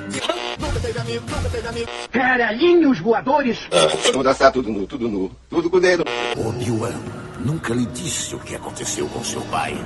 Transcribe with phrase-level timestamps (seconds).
[0.00, 1.88] Nunca teve amigo, nunca teve amigo.
[2.10, 3.58] Caralhinhos voadores.
[4.12, 5.30] Vamos dançar tudo nu, tudo nu.
[5.48, 6.04] Tudo com o dedo.
[6.36, 6.94] Obi-Wan
[7.40, 9.76] nunca lhe disse o que aconteceu com seu pai.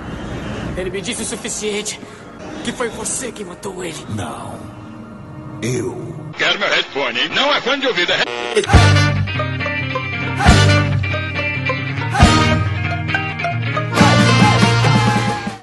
[0.77, 2.01] Ele me disse o suficiente.
[2.65, 4.07] Que foi você que matou ele.
[4.15, 4.55] Não.
[5.63, 6.15] Eu.
[6.37, 7.29] Quero meu headphone.
[7.29, 8.13] Não é fone de ouvido,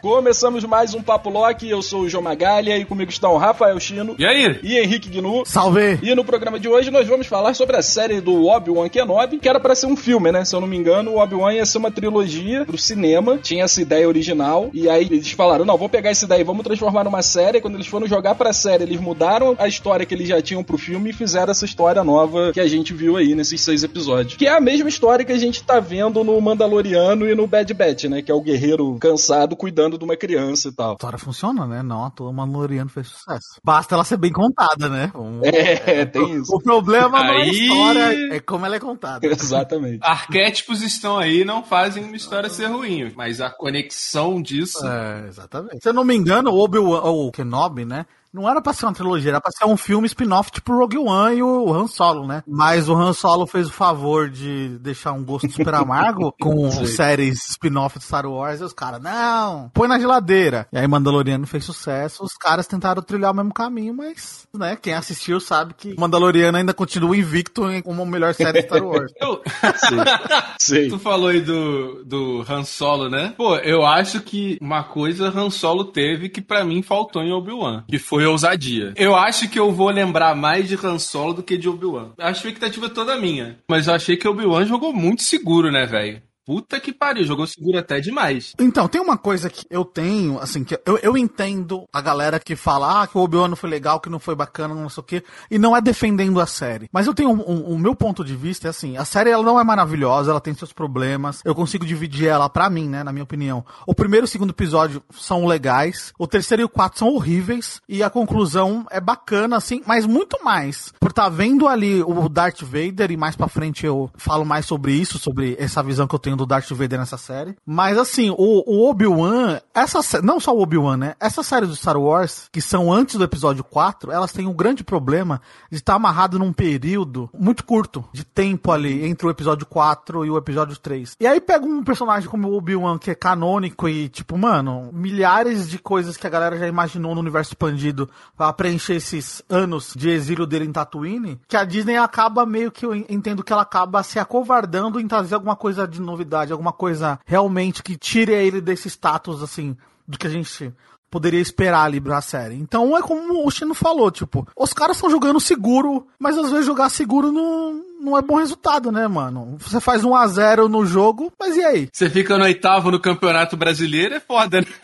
[0.09, 4.15] Começamos mais um Papo Loki, eu sou o João Magalha e comigo estão Rafael Chino.
[4.17, 4.59] E aí?
[4.63, 5.43] E Henrique Gnu.
[5.45, 5.99] Salve!
[6.01, 9.47] E no programa de hoje nós vamos falar sobre a série do Obi-Wan Kenobi, que
[9.47, 10.43] era para ser um filme, né?
[10.43, 13.83] Se eu não me engano, o Obi-Wan ia ser uma trilogia pro cinema, tinha essa
[13.83, 17.59] ideia original, e aí eles falaram, não, vamos pegar essa ideia, vamos transformar numa série,
[17.59, 20.63] e quando eles foram jogar pra série, eles mudaram a história que eles já tinham
[20.63, 24.35] pro filme e fizeram essa história nova que a gente viu aí nesses seis episódios.
[24.37, 27.71] Que é a mesma história que a gente tá vendo no Mandaloriano e no Bad
[27.75, 28.23] Batch, né?
[28.23, 30.91] Que é o guerreiro cansado cuidando de uma criança e tal.
[30.91, 31.83] A história funciona, né?
[31.83, 33.59] Não, a toa Mandaloriano fez sucesso.
[33.63, 35.11] Basta ela ser bem contada, né?
[35.13, 35.41] Um...
[35.43, 36.55] É, tem isso.
[36.55, 39.25] O problema não é a Aí- história, é como ela é contada.
[39.27, 39.99] Exatamente.
[40.01, 44.85] Arquétipos estão aí, não fazem uma história ser ruim, mas a conexão disso.
[44.85, 45.79] É, exatamente.
[45.81, 48.05] Se eu não me engano, o Obi-Wan, ou o Kenobi, né?
[48.33, 51.37] Não era pra ser uma trilogia, era pra ser um filme spin-off tipo Rogue One
[51.37, 52.43] e o Han Solo, né?
[52.47, 57.49] Mas o Han Solo fez o favor de deixar um gosto super amargo com séries
[57.49, 60.67] spin-off de Star Wars e os caras, não, põe na geladeira.
[60.71, 64.93] E aí Mandaloriano fez sucesso, os caras tentaram trilhar o mesmo caminho, mas, né, quem
[64.93, 69.11] assistiu sabe que Mandaloriano ainda continua invicto em- como a melhor série de Star Wars.
[69.19, 69.41] Eu-
[70.59, 70.87] Sei.
[70.89, 73.33] Tu falou aí do, do Han Solo, né?
[73.37, 77.83] Pô, eu acho que uma coisa Han Solo teve que pra mim faltou em Obi-Wan,
[77.87, 78.93] que foi ousadia.
[78.95, 82.11] Eu acho que eu vou lembrar mais de Han Solo do que de Obi-Wan.
[82.17, 83.59] A expectativa é toda minha.
[83.67, 86.21] Mas eu achei que Obi-Wan jogou muito seguro, né, velho?
[86.49, 88.55] Puta que pariu, jogou seguro até demais.
[88.59, 92.55] Então, tem uma coisa que eu tenho, assim, que eu, eu entendo a galera que
[92.55, 95.03] fala, ah, que o Obi-Wan não foi legal, que não foi bacana, não sei o
[95.03, 96.89] quê, e não é defendendo a série.
[96.91, 99.43] Mas eu tenho um, um- o meu ponto de vista, é assim, a série ela
[99.43, 103.11] não é maravilhosa, ela tem seus problemas, eu consigo dividir ela pra mim, né, na
[103.13, 103.63] minha opinião.
[103.85, 107.79] O primeiro e o segundo episódio são legais, o terceiro e o quarto são horríveis,
[107.87, 110.91] e a conclusão é bacana, assim, mas muito mais.
[110.99, 114.93] Por estar vendo ali o Darth Vader, e mais pra frente eu falo mais sobre
[114.93, 117.55] isso, sobre essa visão que eu tenho do Darth Vader nessa série.
[117.65, 121.15] Mas assim, o, o Obi-Wan, essa não só o Obi-Wan, né?
[121.19, 124.83] Essas séries do Star Wars, que são antes do episódio 4, elas têm um grande
[124.83, 130.25] problema de estar amarrado num período muito curto de tempo ali entre o episódio 4
[130.25, 131.15] e o episódio 3.
[131.19, 135.69] E aí pega um personagem como o Obi-Wan, que é canônico e, tipo, mano, milhares
[135.69, 140.09] de coisas que a galera já imaginou no universo expandido pra preencher esses anos de
[140.09, 144.03] exílio dele em Tatooine, que a Disney acaba meio que eu entendo que ela acaba
[144.03, 148.87] se acovardando em trazer alguma coisa de novidade, alguma coisa realmente que tire ele desse
[148.87, 149.75] status, assim,
[150.07, 150.73] do que a gente
[151.09, 152.55] poderia esperar ali pra série.
[152.55, 156.65] Então é como o Chino falou, tipo, os caras estão jogando seguro, mas às vezes
[156.65, 159.57] jogar seguro não, não é bom resultado, né, mano?
[159.59, 161.89] Você faz 1 a 0 no jogo, mas e aí?
[161.91, 164.67] Você fica no oitavo no Campeonato Brasileiro, é foda, né?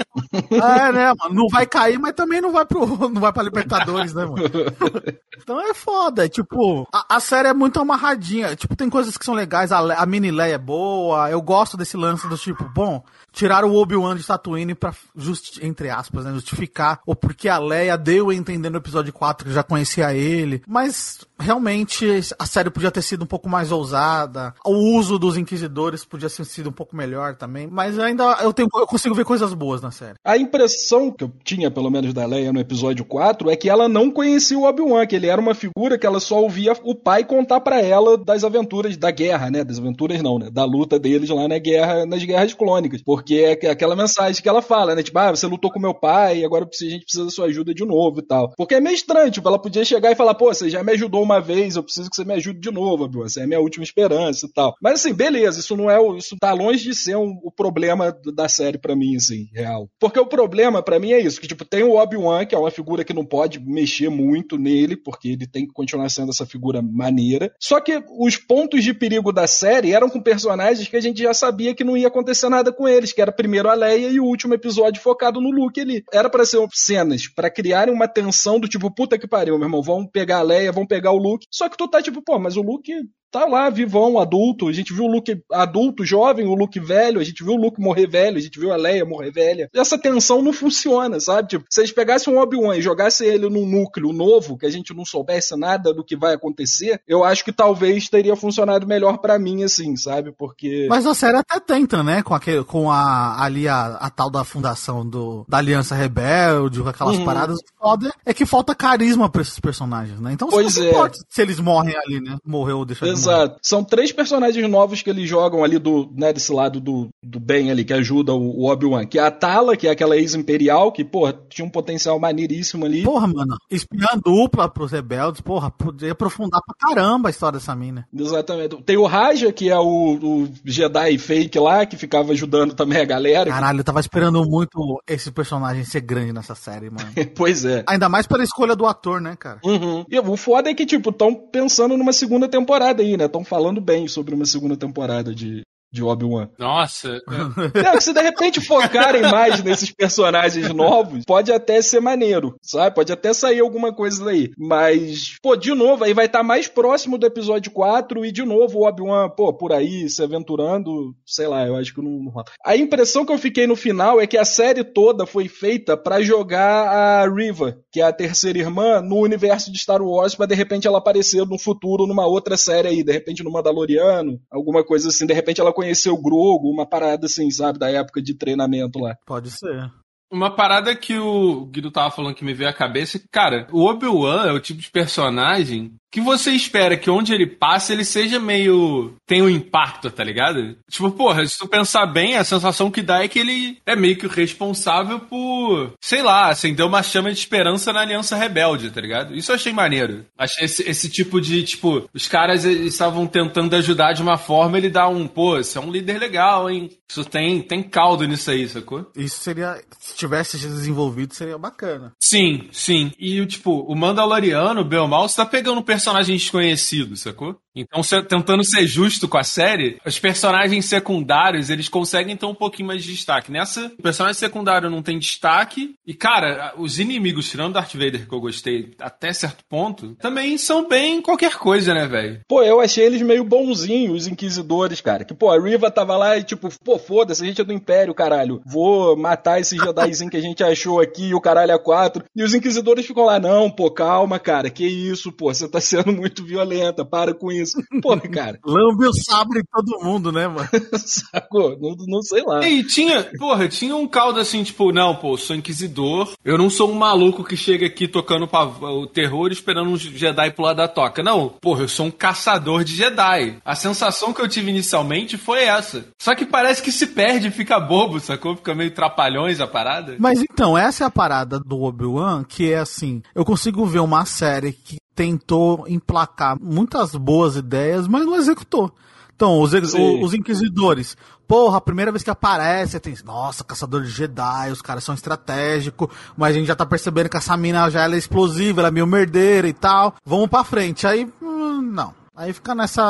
[0.52, 1.36] É, né, mano?
[1.36, 4.44] Não vai cair, mas também não vai pro não vai pra Libertadores, né, mano?
[5.38, 8.56] Então é foda, é tipo, a, a série é muito amarradinha.
[8.56, 11.96] Tipo, tem coisas que são legais, a, a mini Leia é boa, eu gosto desse
[11.96, 17.00] lance do tipo, bom, tiraram o Obi-Wan de Tatooine pra, justi entre aspas, né, justificar
[17.06, 20.64] o porquê a Leia deu a entender no episódio 4 que já conhecia ele.
[20.68, 22.06] Mas, realmente,
[22.40, 24.54] a série podia ter sido um pouco mais ousada.
[24.66, 27.68] O uso dos Inquisidores podia ter sido um pouco melhor também.
[27.68, 30.16] Mas ainda eu, tenho, eu consigo ver coisas boas na série.
[30.24, 33.88] A impressão que eu tinha, pelo menos, da Leia no episódio 4 é que ela
[33.88, 37.24] não conhecia o Obi-Wan, que ele era uma figura que ela só ouvia o pai
[37.24, 39.64] contar pra ela das aventuras da guerra, né?
[39.64, 40.50] Das aventuras não, né?
[40.52, 43.02] Da luta deles lá na guerra, nas guerras clônicas.
[43.04, 45.04] Porque é que- aquela mensagem que ela fala, né?
[45.04, 47.86] Tipo, ah, você lutou com meu pai, agora a gente precisa da sua ajuda de
[47.86, 48.54] novo e tal.
[48.58, 51.25] Porque é meio estranho, tipo, ela podia chegar e falar, pô, você já me ajudou
[51.26, 53.60] uma vez, eu preciso que você me ajude de novo, Obi-Wan, você é a minha
[53.60, 54.76] última esperança e tal.
[54.82, 58.16] Mas assim, beleza, isso não é o, isso tá longe de ser um- o problema
[58.36, 59.90] da série pra mim, assim, real.
[60.00, 62.72] Porque o problema pra mim é isso, que tipo, tem o Obi-Wan, que é uma
[62.72, 66.82] figura que não pode mexer muito nele, porque ele tem que continuar sendo essa figura
[66.82, 67.52] maneira.
[67.60, 71.34] Só que os pontos de perigo da série eram com personagens que a gente já
[71.34, 74.26] sabia que não ia acontecer nada com eles, que era primeiro a Leia e o
[74.26, 76.04] último episódio focado no Luke ali.
[76.14, 79.82] Era pra ser cenas pra criarem uma tensão do tipo, puta que pariu, meu irmão,
[79.82, 81.48] vão pegar a Leia, vão pegar o Luke.
[81.52, 82.94] Só que tu tá tipo, pô, mas o Luke
[83.36, 84.68] tá lá, vivão, adulto.
[84.70, 87.82] A gente viu o Luke adulto, jovem, o Luke velho, a gente viu o Luke
[87.82, 89.70] morrer velho, a gente viu a Leia morrer velha.
[89.76, 91.50] Essa tensão não funciona, sabe?
[91.50, 94.94] Tipo, se eles pegassem um Obi-Wan e jogassem ele num núcleo novo, que a gente
[94.94, 99.38] não soubesse nada do que vai acontecer, eu acho que talvez teria funcionado melhor para
[99.38, 100.32] mim, assim, sabe?
[100.32, 100.88] Porque.
[100.90, 102.24] Mas a série até tenta, né?
[102.24, 106.90] Com, aquele, com a, ali a, a tal da fundação do, da Aliança Rebelde, com
[106.90, 107.26] aquelas Uhum.
[107.26, 107.58] paradas.
[107.80, 110.32] Foda é que falta carisma pra esses personagens, né?
[110.34, 110.90] Então Pois você não é.
[110.92, 112.38] importa se eles morrem ali, né?
[112.46, 113.25] Morreu ou deixou de morrer.
[113.32, 113.60] Exato.
[113.62, 117.72] São três personagens novos que eles jogam ali do, né, desse lado do, do bem
[117.72, 119.06] ali, que ajuda o, o Obi-Wan.
[119.06, 123.04] Que é a Tala, que é aquela ex-imperial, que, pô, tinha um potencial maneiríssimo ali.
[123.04, 128.08] Porra, mano, espiã dupla pros rebeldes, porra, podia aprofundar pra caramba a história dessa mina.
[128.14, 128.82] Exatamente.
[128.84, 133.06] Tem o Raja, que é o, o Jedi fake lá, que ficava ajudando também a
[133.06, 133.50] galera.
[133.50, 137.12] Caralho, eu tava esperando muito esse personagem ser grande nessa série, mano.
[137.36, 137.84] pois é.
[137.88, 139.60] Ainda mais pela escolha do ator, né, cara?
[139.64, 140.06] Uhum.
[140.10, 143.26] E o foda é que, tipo, estão pensando numa segunda temporada aí, né?
[143.26, 145.62] Estão falando bem sobre uma segunda temporada de,
[145.96, 146.50] de Obi-Wan.
[146.60, 147.22] Nossa.
[147.96, 152.94] Que se de repente focarem mais nesses personagens novos, pode até ser maneiro, sabe?
[152.94, 154.52] Pode até sair alguma coisa daí.
[154.58, 158.80] Mas, pô, de novo, aí vai estar mais próximo do episódio 4 e de novo
[158.80, 162.44] o Obi-Wan, pô, por aí, se aventurando, sei lá, eu acho que não, não.
[162.64, 166.22] A impressão que eu fiquei no final é que a série toda foi feita pra
[166.22, 170.56] jogar a Riva, que é a terceira irmã, no universo de Star Wars, pra de
[170.56, 175.10] repente ela aparecer no futuro numa outra série aí, de repente no Mandaloriano, alguma coisa
[175.10, 179.00] assim, de repente ela conheceu o Grogu, uma parada assim, sabe, da época de treinamento
[179.00, 179.16] lá.
[179.26, 179.92] Pode ser.
[180.36, 184.48] Uma parada que o Guido tava falando que me veio à cabeça, cara, o Obi-Wan
[184.48, 189.16] é o tipo de personagem que você espera que onde ele passe ele seja meio.
[189.28, 190.78] tem um impacto, tá ligado?
[190.90, 194.16] Tipo, porra, se tu pensar bem, a sensação que dá é que ele é meio
[194.16, 199.02] que o responsável por, sei lá, acender uma chama de esperança na Aliança Rebelde, tá
[199.02, 199.36] ligado?
[199.36, 200.26] Isso eu achei maneiro.
[200.38, 204.90] Achei esse, esse tipo de, tipo, os caras estavam tentando ajudar de uma forma, ele
[204.90, 206.90] dá um, pô, você é um líder legal, hein?
[207.10, 209.12] Isso tem, tem caldo nisso aí, sacou?
[209.18, 209.82] Isso seria.
[210.00, 212.14] Se tivesse desenvolvido, seria bacana.
[212.22, 213.12] Sim, sim.
[213.18, 217.60] E tipo, o Mandaloriano, o Belmal, você tá pegando um personagem desconhecido, sacou?
[217.76, 222.56] Então, cê- tentando ser justo com a série, os personagens secundários, eles conseguem ter um
[222.56, 223.52] pouquinho mais de destaque.
[223.52, 225.96] Nessa, o personagem secundário não tem destaque.
[226.06, 230.88] E, cara, os inimigos, tirando Darth Vader, que eu gostei até certo ponto, também são
[230.88, 232.42] bem qualquer coisa, né, velho?
[232.48, 235.26] Pô, eu achei eles meio bonzinhos, os inquisidores, cara.
[235.26, 238.14] Que, pô, a Riva tava lá e, tipo, pô, foda-se, a gente é do Império,
[238.14, 238.62] caralho.
[238.66, 242.24] Vou matar esse Jedizinho que a gente achou aqui, o caralho a quatro.
[242.36, 246.12] E os inquisidores ficam lá, não, pô, calma, cara, que isso, pô, você tá sendo
[246.14, 247.65] muito violenta, para com isso.
[248.02, 250.70] Pô, cara, Lambe o sabre em todo mundo, né, mano?
[251.06, 251.78] sacou?
[251.80, 252.66] Não, não sei lá.
[252.68, 256.92] E tinha, porra, tinha um caldo assim, tipo, não, pô, sou inquisidor, eu não sou
[256.92, 258.48] um maluco que chega aqui tocando
[258.82, 261.24] o terror esperando um Jedi pular da toca.
[261.24, 263.58] Não, porra, eu sou um caçador de Jedi.
[263.64, 266.06] A sensação que eu tive inicialmente foi essa.
[266.22, 268.56] Só que parece que se perde, fica bobo, sacou?
[268.56, 270.16] Fica meio trapalhões a parada.
[270.20, 274.26] Mas então, essa é a parada do Obi-Wan, que é assim, eu consigo ver uma
[274.26, 278.92] série que tentou emplacar muitas boas ideias, mas não executou.
[279.36, 280.24] Então, os, ex- Sim.
[280.24, 281.18] os inquisidores,
[281.48, 286.08] porra, a primeira vez que aparece, tem, nossa, caçador de Jedi, os caras são estratégicos,
[286.38, 288.92] mas a gente já tá percebendo que essa mina já ela é explosiva, ela é
[288.92, 290.16] meio merdeira e tal.
[290.26, 291.06] Vamos pra frente.
[291.06, 292.14] Aí, hum, não.
[292.34, 293.02] Aí fica nessa,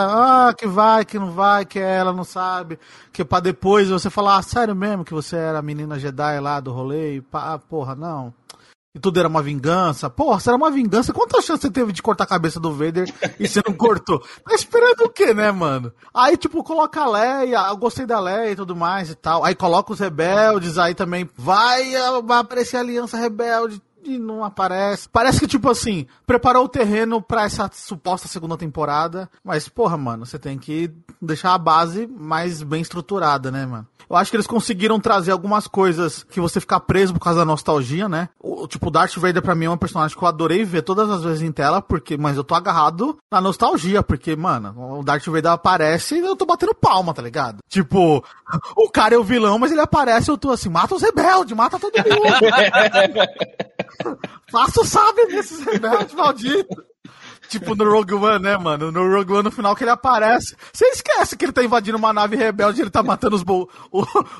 [0.49, 2.77] ah, que vai, que não vai, que ela não sabe,
[3.11, 6.59] que pra depois você falar, ah, sério mesmo que você era a menina Jedi lá
[6.59, 8.31] do rolê, e pá, ah, porra, não.
[8.95, 10.09] E tudo era uma vingança.
[10.09, 13.13] Porra, se era uma vingança, quantas chances você teve de cortar a cabeça do Vader
[13.37, 14.19] e você não cortou?
[14.19, 15.91] Tá esperando o quê, né, mano?
[16.13, 19.43] Aí, tipo, coloca a Leia, eu gostei da Leia e tudo mais e tal.
[19.43, 21.91] Aí coloca os rebeldes, aí também vai,
[22.23, 25.09] vai aparecer a Aliança Rebelde e não aparece.
[25.09, 29.29] Parece que, tipo assim, preparou o terreno pra essa suposta segunda temporada.
[29.43, 33.87] Mas, porra, mano, você tem que deixar a base mais bem estruturada, né, mano?
[34.09, 37.45] Eu acho que eles conseguiram trazer algumas coisas que você ficar preso por causa da
[37.45, 38.29] nostalgia, né?
[38.39, 41.09] O, tipo, o Darth Vader pra mim é um personagem que eu adorei ver todas
[41.09, 45.25] as vezes em tela, porque, mas eu tô agarrado na nostalgia, porque, mano, o Darth
[45.25, 47.59] Vader aparece e eu tô batendo palma, tá ligado?
[47.67, 48.23] Tipo,
[48.77, 51.57] o cara é o vilão, mas ele aparece e eu tô assim, mata os rebeldes,
[51.57, 52.05] mata todo mundo.
[54.51, 56.83] Faça o sabre desses rebeldes malditos.
[57.47, 58.91] Tipo no Rogue One, né, mano?
[58.91, 60.55] No Rogue One, no final que ele aparece.
[60.73, 63.69] Você esquece que ele tá invadindo uma nave rebelde e ele tá matando os, bo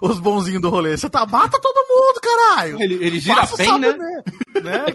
[0.02, 0.98] os bonzinhos do rolê.
[0.98, 2.82] Você tá, mata todo mundo, caralho!
[2.82, 3.96] Ele, ele gira Faça bem, né?
[4.64, 4.86] né?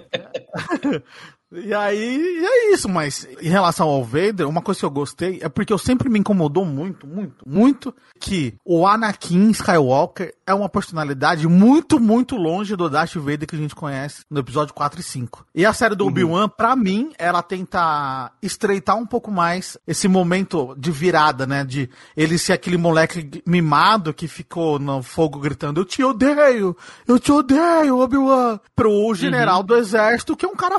[1.52, 5.48] E aí, é isso, mas em relação ao Vader, uma coisa que eu gostei é
[5.48, 11.48] porque eu sempre me incomodou muito, muito, muito que o Anakin Skywalker é uma personalidade
[11.48, 15.46] muito, muito longe do Darth Vader que a gente conhece no episódio 4 e 5.
[15.54, 16.10] E a série do uhum.
[16.10, 21.64] Obi-Wan, pra mim, ela tenta estreitar um pouco mais esse momento de virada, né?
[21.64, 26.76] De ele ser aquele moleque mimado que ficou no fogo gritando: Eu te odeio,
[27.08, 28.60] eu te odeio, Obi-Wan.
[28.76, 29.66] Pro general uhum.
[29.66, 30.78] do exército, que é um cara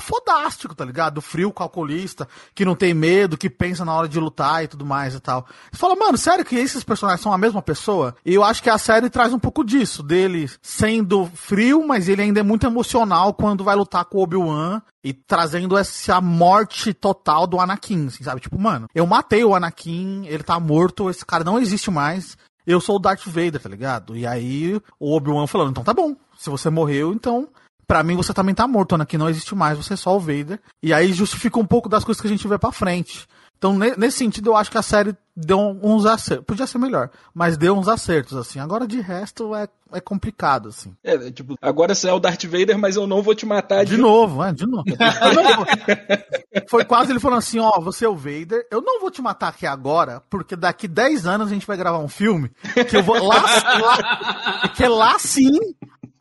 [0.70, 1.22] tá ligado?
[1.22, 5.16] Frio, calculista, que não tem medo, que pensa na hora de lutar e tudo mais
[5.16, 5.46] e tal.
[5.72, 8.16] Você fala, mano, sério que esses personagens são a mesma pessoa?
[8.26, 12.22] E eu acho que a série traz um pouco disso, dele sendo frio, mas ele
[12.22, 17.48] ainda é muito emocional quando vai lutar com o Obi-Wan e trazendo essa morte total
[17.48, 18.42] do Anakin, assim, sabe?
[18.42, 22.38] Tipo, mano, eu matei o Anakin, ele tá morto, esse cara não existe mais.
[22.66, 24.16] Eu sou o Darth Vader, tá ligado?
[24.16, 27.48] E aí o Obi-Wan falando, então tá bom, se você morreu, então
[27.92, 30.20] para mim você também tá morto, Ana, que não existe mais, você é só o
[30.20, 30.62] Vader.
[30.82, 33.28] E aí justifica um pouco das coisas que a gente vê pra frente.
[33.58, 36.46] Então, nesse sentido, eu acho que a série deu uns acertos.
[36.46, 38.60] Podia ser melhor, mas deu uns acertos, assim.
[38.60, 40.96] Agora, de resto, é, é complicado, assim.
[41.04, 43.98] É, tipo, agora você é o Darth Vader, mas eu não vou te matar de,
[43.98, 44.42] de novo.
[44.42, 44.86] É, de novo.
[46.70, 49.50] Foi quase ele falando assim, ó, você é o Vader, eu não vou te matar
[49.50, 52.50] aqui agora, porque daqui 10 anos a gente vai gravar um filme
[52.90, 53.44] que eu vou lá,
[53.82, 55.52] lá que é lá sim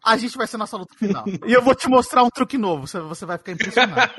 [0.05, 1.25] a gente vai ser nossa luta final.
[1.47, 4.13] E eu vou te mostrar um truque novo, você, você vai ficar impressionado.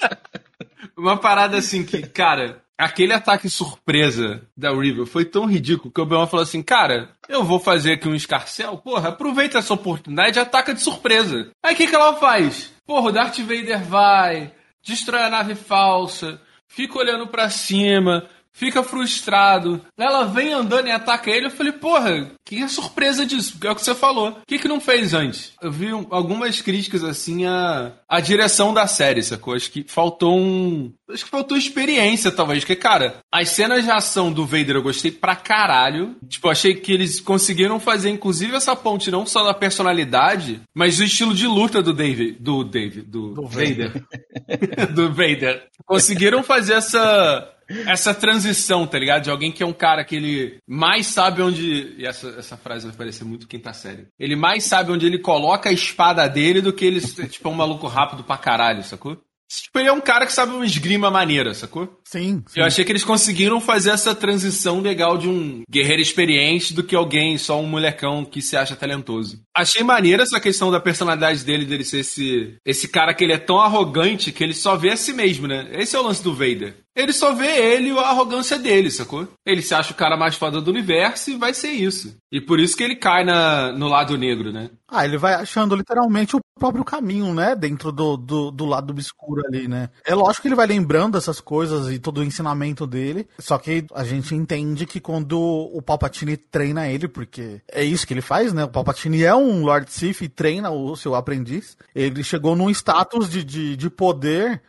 [0.96, 6.04] Uma parada assim que, cara, aquele ataque surpresa da River foi tão ridículo que o
[6.04, 10.40] Obi-Wan falou assim, cara, eu vou fazer aqui um escarcel, porra, aproveita essa oportunidade e
[10.40, 11.50] ataca de surpresa.
[11.62, 12.72] Aí o que, que ela faz?
[12.86, 14.52] Porra, o Darth Vader vai,
[14.84, 18.28] destrói a nave falsa, fica olhando para cima,
[18.58, 19.80] fica frustrado.
[19.96, 21.46] Ela vem andando e ataca ele.
[21.46, 24.30] Eu falei, porra, que surpresa disso, porque é o que você falou.
[24.30, 25.52] O que, que não fez antes?
[25.62, 29.54] Eu vi algumas críticas assim à, à direção da série, sacou?
[29.54, 30.92] Acho que faltou um.
[31.08, 32.64] Acho que faltou experiência, talvez.
[32.64, 36.16] Porque, cara, as cenas de ação do Vader eu gostei pra caralho.
[36.28, 41.04] Tipo, achei que eles conseguiram fazer, inclusive, essa ponte não só da personalidade, mas do
[41.04, 42.36] estilo de luta do David.
[42.40, 43.02] Do David.
[43.02, 44.04] Do, do Vader.
[44.92, 45.68] do Vader.
[45.86, 47.54] Conseguiram fazer essa
[47.86, 49.24] essa transição, tá ligado?
[49.24, 51.94] De alguém que é um cara que ele mais sabe onde.
[51.98, 54.08] E essa, essa frase vai parecer muito quinta série.
[54.18, 57.54] Ele mais sabe onde ele coloca a espada dele do que ele, tipo, é um
[57.54, 59.18] maluco rápido pra caralho, sacou?
[59.50, 61.98] Tipo, ele é um cara que sabe uma esgrima maneira, sacou?
[62.04, 62.60] Sim, sim.
[62.60, 66.94] Eu achei que eles conseguiram fazer essa transição legal de um guerreiro experiente do que
[66.94, 69.40] alguém, só um molecão que se acha talentoso.
[69.56, 73.38] Achei maneira essa questão da personalidade dele, dele ser esse, esse cara que ele é
[73.38, 75.66] tão arrogante que ele só vê a si mesmo, né?
[75.72, 76.76] Esse é o lance do Vader.
[76.98, 79.28] Ele só vê ele a arrogância dele, sacou?
[79.46, 82.16] Ele se acha o cara mais foda do universo e vai ser isso.
[82.32, 84.68] E por isso que ele cai na, no lado negro, né?
[84.88, 87.54] Ah, ele vai achando literalmente o próprio caminho, né?
[87.54, 89.90] Dentro do, do, do lado obscuro ali, né?
[90.04, 93.28] É lógico que ele vai lembrando essas coisas e todo o ensinamento dele.
[93.38, 98.12] Só que a gente entende que quando o Palpatine treina ele, porque é isso que
[98.12, 98.64] ele faz, né?
[98.64, 101.76] O Palpatine é um Lord Sith e treina o seu aprendiz.
[101.94, 104.60] Ele chegou num status de, de, de poder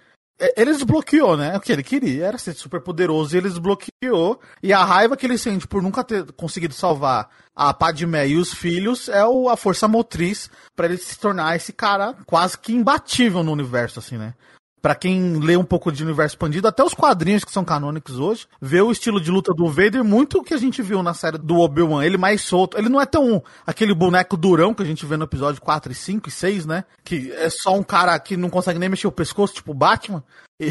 [0.55, 1.55] ele desbloqueou, né?
[1.55, 4.39] O que ele queria era ser super poderoso e ele desbloqueou.
[4.63, 8.53] E a raiva que ele sente por nunca ter conseguido salvar a Padmé e os
[8.53, 13.43] filhos é o, a força motriz para ele se tornar esse cara quase que imbatível
[13.43, 14.33] no universo, assim, né?
[14.81, 18.47] Para quem lê um pouco de universo expandido, até os quadrinhos que são canônicos hoje,
[18.61, 21.37] vê o estilo de luta do Vader muito o que a gente viu na série
[21.37, 22.03] do Obi-Wan.
[22.03, 22.77] Ele mais solto.
[22.77, 25.95] Ele não é tão aquele boneco durão que a gente vê no episódio 4 e
[25.95, 26.83] 5 e 6, né?
[27.03, 29.75] Que é só um cara que não consegue nem mexer o pescoço, tipo o
[30.59, 30.65] E,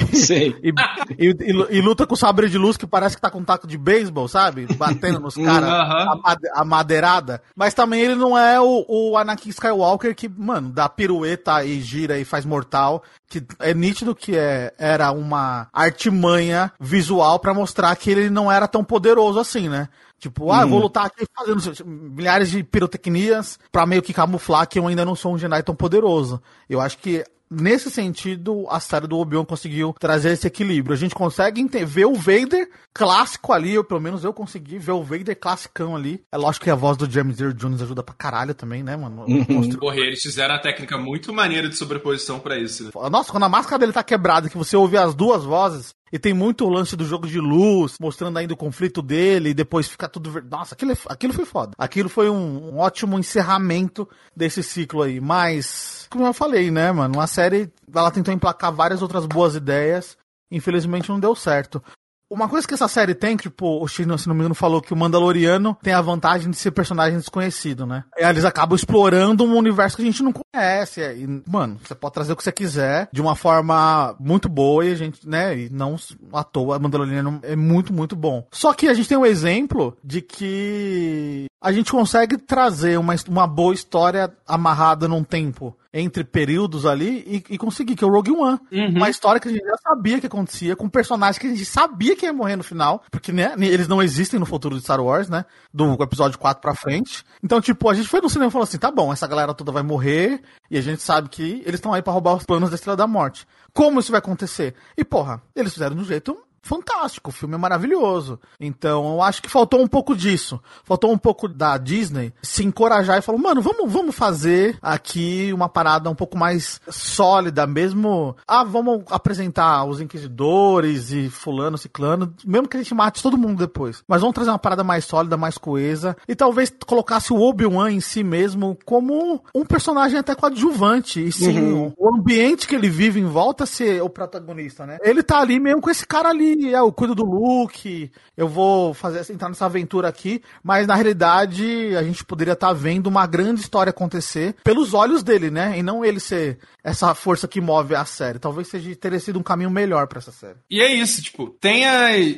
[0.69, 3.67] e, e, e, luta com sabre de luz que parece que tá com um taco
[3.67, 4.67] de beisebol, sabe?
[4.75, 6.21] Batendo nos caras, uhum.
[6.55, 7.43] a, madeirada.
[7.57, 12.19] Mas também ele não é o, o Anakin Skywalker que, mano, dá pirueta e gira
[12.19, 13.03] e faz mortal.
[13.31, 18.69] Que é nítido que é, era uma artimanha visual para mostrar que ele não era
[18.69, 19.89] tão poderoso assim, né?
[20.19, 20.83] Tipo, ah, vou uhum.
[20.83, 25.33] lutar aqui fazendo milhares de pirotecnias para meio que camuflar que eu ainda não sou
[25.33, 26.43] um Jedi tão poderoso.
[26.69, 30.95] Eu acho que nesse sentido, a série do Obi-Wan conseguiu trazer esse equilíbrio.
[30.95, 35.03] A gente consegue ver o Vader clássico ali, ou pelo menos eu consegui ver o
[35.03, 36.23] Vader classicão ali.
[36.33, 39.25] É lógico que a voz do James Earl Jones ajuda pra caralho também, né, mano?
[39.27, 39.71] Uhum.
[39.79, 42.85] Porra, eles fizeram a técnica muito maneira de sobreposição para isso.
[42.85, 42.91] Né?
[43.11, 46.33] Nossa, quando a máscara dele tá quebrada, que você ouve as duas vozes, e tem
[46.33, 50.09] muito o lance do jogo de luz, mostrando ainda o conflito dele, e depois fica
[50.09, 50.31] tudo.
[50.31, 50.45] Ver...
[50.45, 51.73] Nossa, aquilo, é aquilo foi foda.
[51.79, 55.21] Aquilo foi um, ótimo encerramento desse ciclo aí.
[55.21, 57.21] Mas, como eu falei, né, mano?
[57.21, 60.17] A série ela tentou emplacar várias outras boas ideias.
[60.51, 61.83] Infelizmente não deu certo.
[62.31, 64.93] Uma coisa que essa série tem, tipo, o Chino, se não me engano, falou que
[64.93, 68.05] o Mandaloriano tem a vantagem de ser personagem desconhecido, né?
[68.19, 71.01] E eles acabam explorando um universo que a gente não conhece.
[71.01, 74.93] E, mano, você pode trazer o que você quiser de uma forma muito boa e
[74.93, 75.59] a gente, né?
[75.59, 75.97] E não
[76.33, 78.47] à toa, Mandaloriano é muito, muito bom.
[78.53, 83.47] Só que a gente tem um exemplo de que a gente consegue trazer uma, uma
[83.47, 88.31] boa história amarrada num tempo entre períodos ali e, e conseguir, que é o Rogue
[88.31, 88.61] One.
[88.71, 88.97] Uhum.
[88.97, 92.15] Uma história que a gente já sabia que acontecia, com personagens que a gente sabia
[92.15, 95.29] que ia morrer no final, porque né, eles não existem no futuro de Star Wars,
[95.29, 95.45] né?
[95.73, 97.25] Do episódio 4 pra frente.
[97.43, 99.73] Então, tipo, a gente foi no cinema e falou assim: tá bom, essa galera toda
[99.73, 102.77] vai morrer, e a gente sabe que eles estão aí pra roubar os planos da
[102.77, 103.47] Estrela da Morte.
[103.73, 104.75] Como isso vai acontecer?
[104.97, 108.39] E, porra, eles fizeram um jeito fantástico, o filme é maravilhoso.
[108.61, 110.61] Então, eu acho que faltou um pouco disso.
[110.85, 115.69] Faltou um pouco da Disney se encorajar e falar, mano, vamos, vamos fazer aqui uma
[115.69, 118.37] parada um pouco mais sólida, mesmo.
[118.47, 123.59] Ah, vamos apresentar os inquisidores e fulano, ciclano, mesmo que a gente mate todo mundo
[123.59, 124.03] depois.
[124.07, 126.17] Mas vamos trazer uma parada mais sólida, mais coesa.
[126.27, 131.27] E talvez colocasse o Obi-Wan em si mesmo como um personagem até coadjuvante.
[131.27, 131.93] E sim, Uhum.
[131.97, 134.99] o ambiente que ele vive em volta ser o protagonista, né?
[135.03, 138.95] Ele tá ali mesmo com esse cara ali, é, eu cuido do Luke, eu vou
[138.95, 143.61] fazer entrar nessa aventura aqui, mas na realidade a gente poderia estar vendo uma grande
[143.61, 145.79] história acontecer pelos olhos dele, né?
[145.79, 148.39] E não ele ser essa força que move a série.
[148.39, 150.57] Talvez seja teria sido um caminho melhor pra essa série.
[150.71, 151.85] E é isso, tipo, tem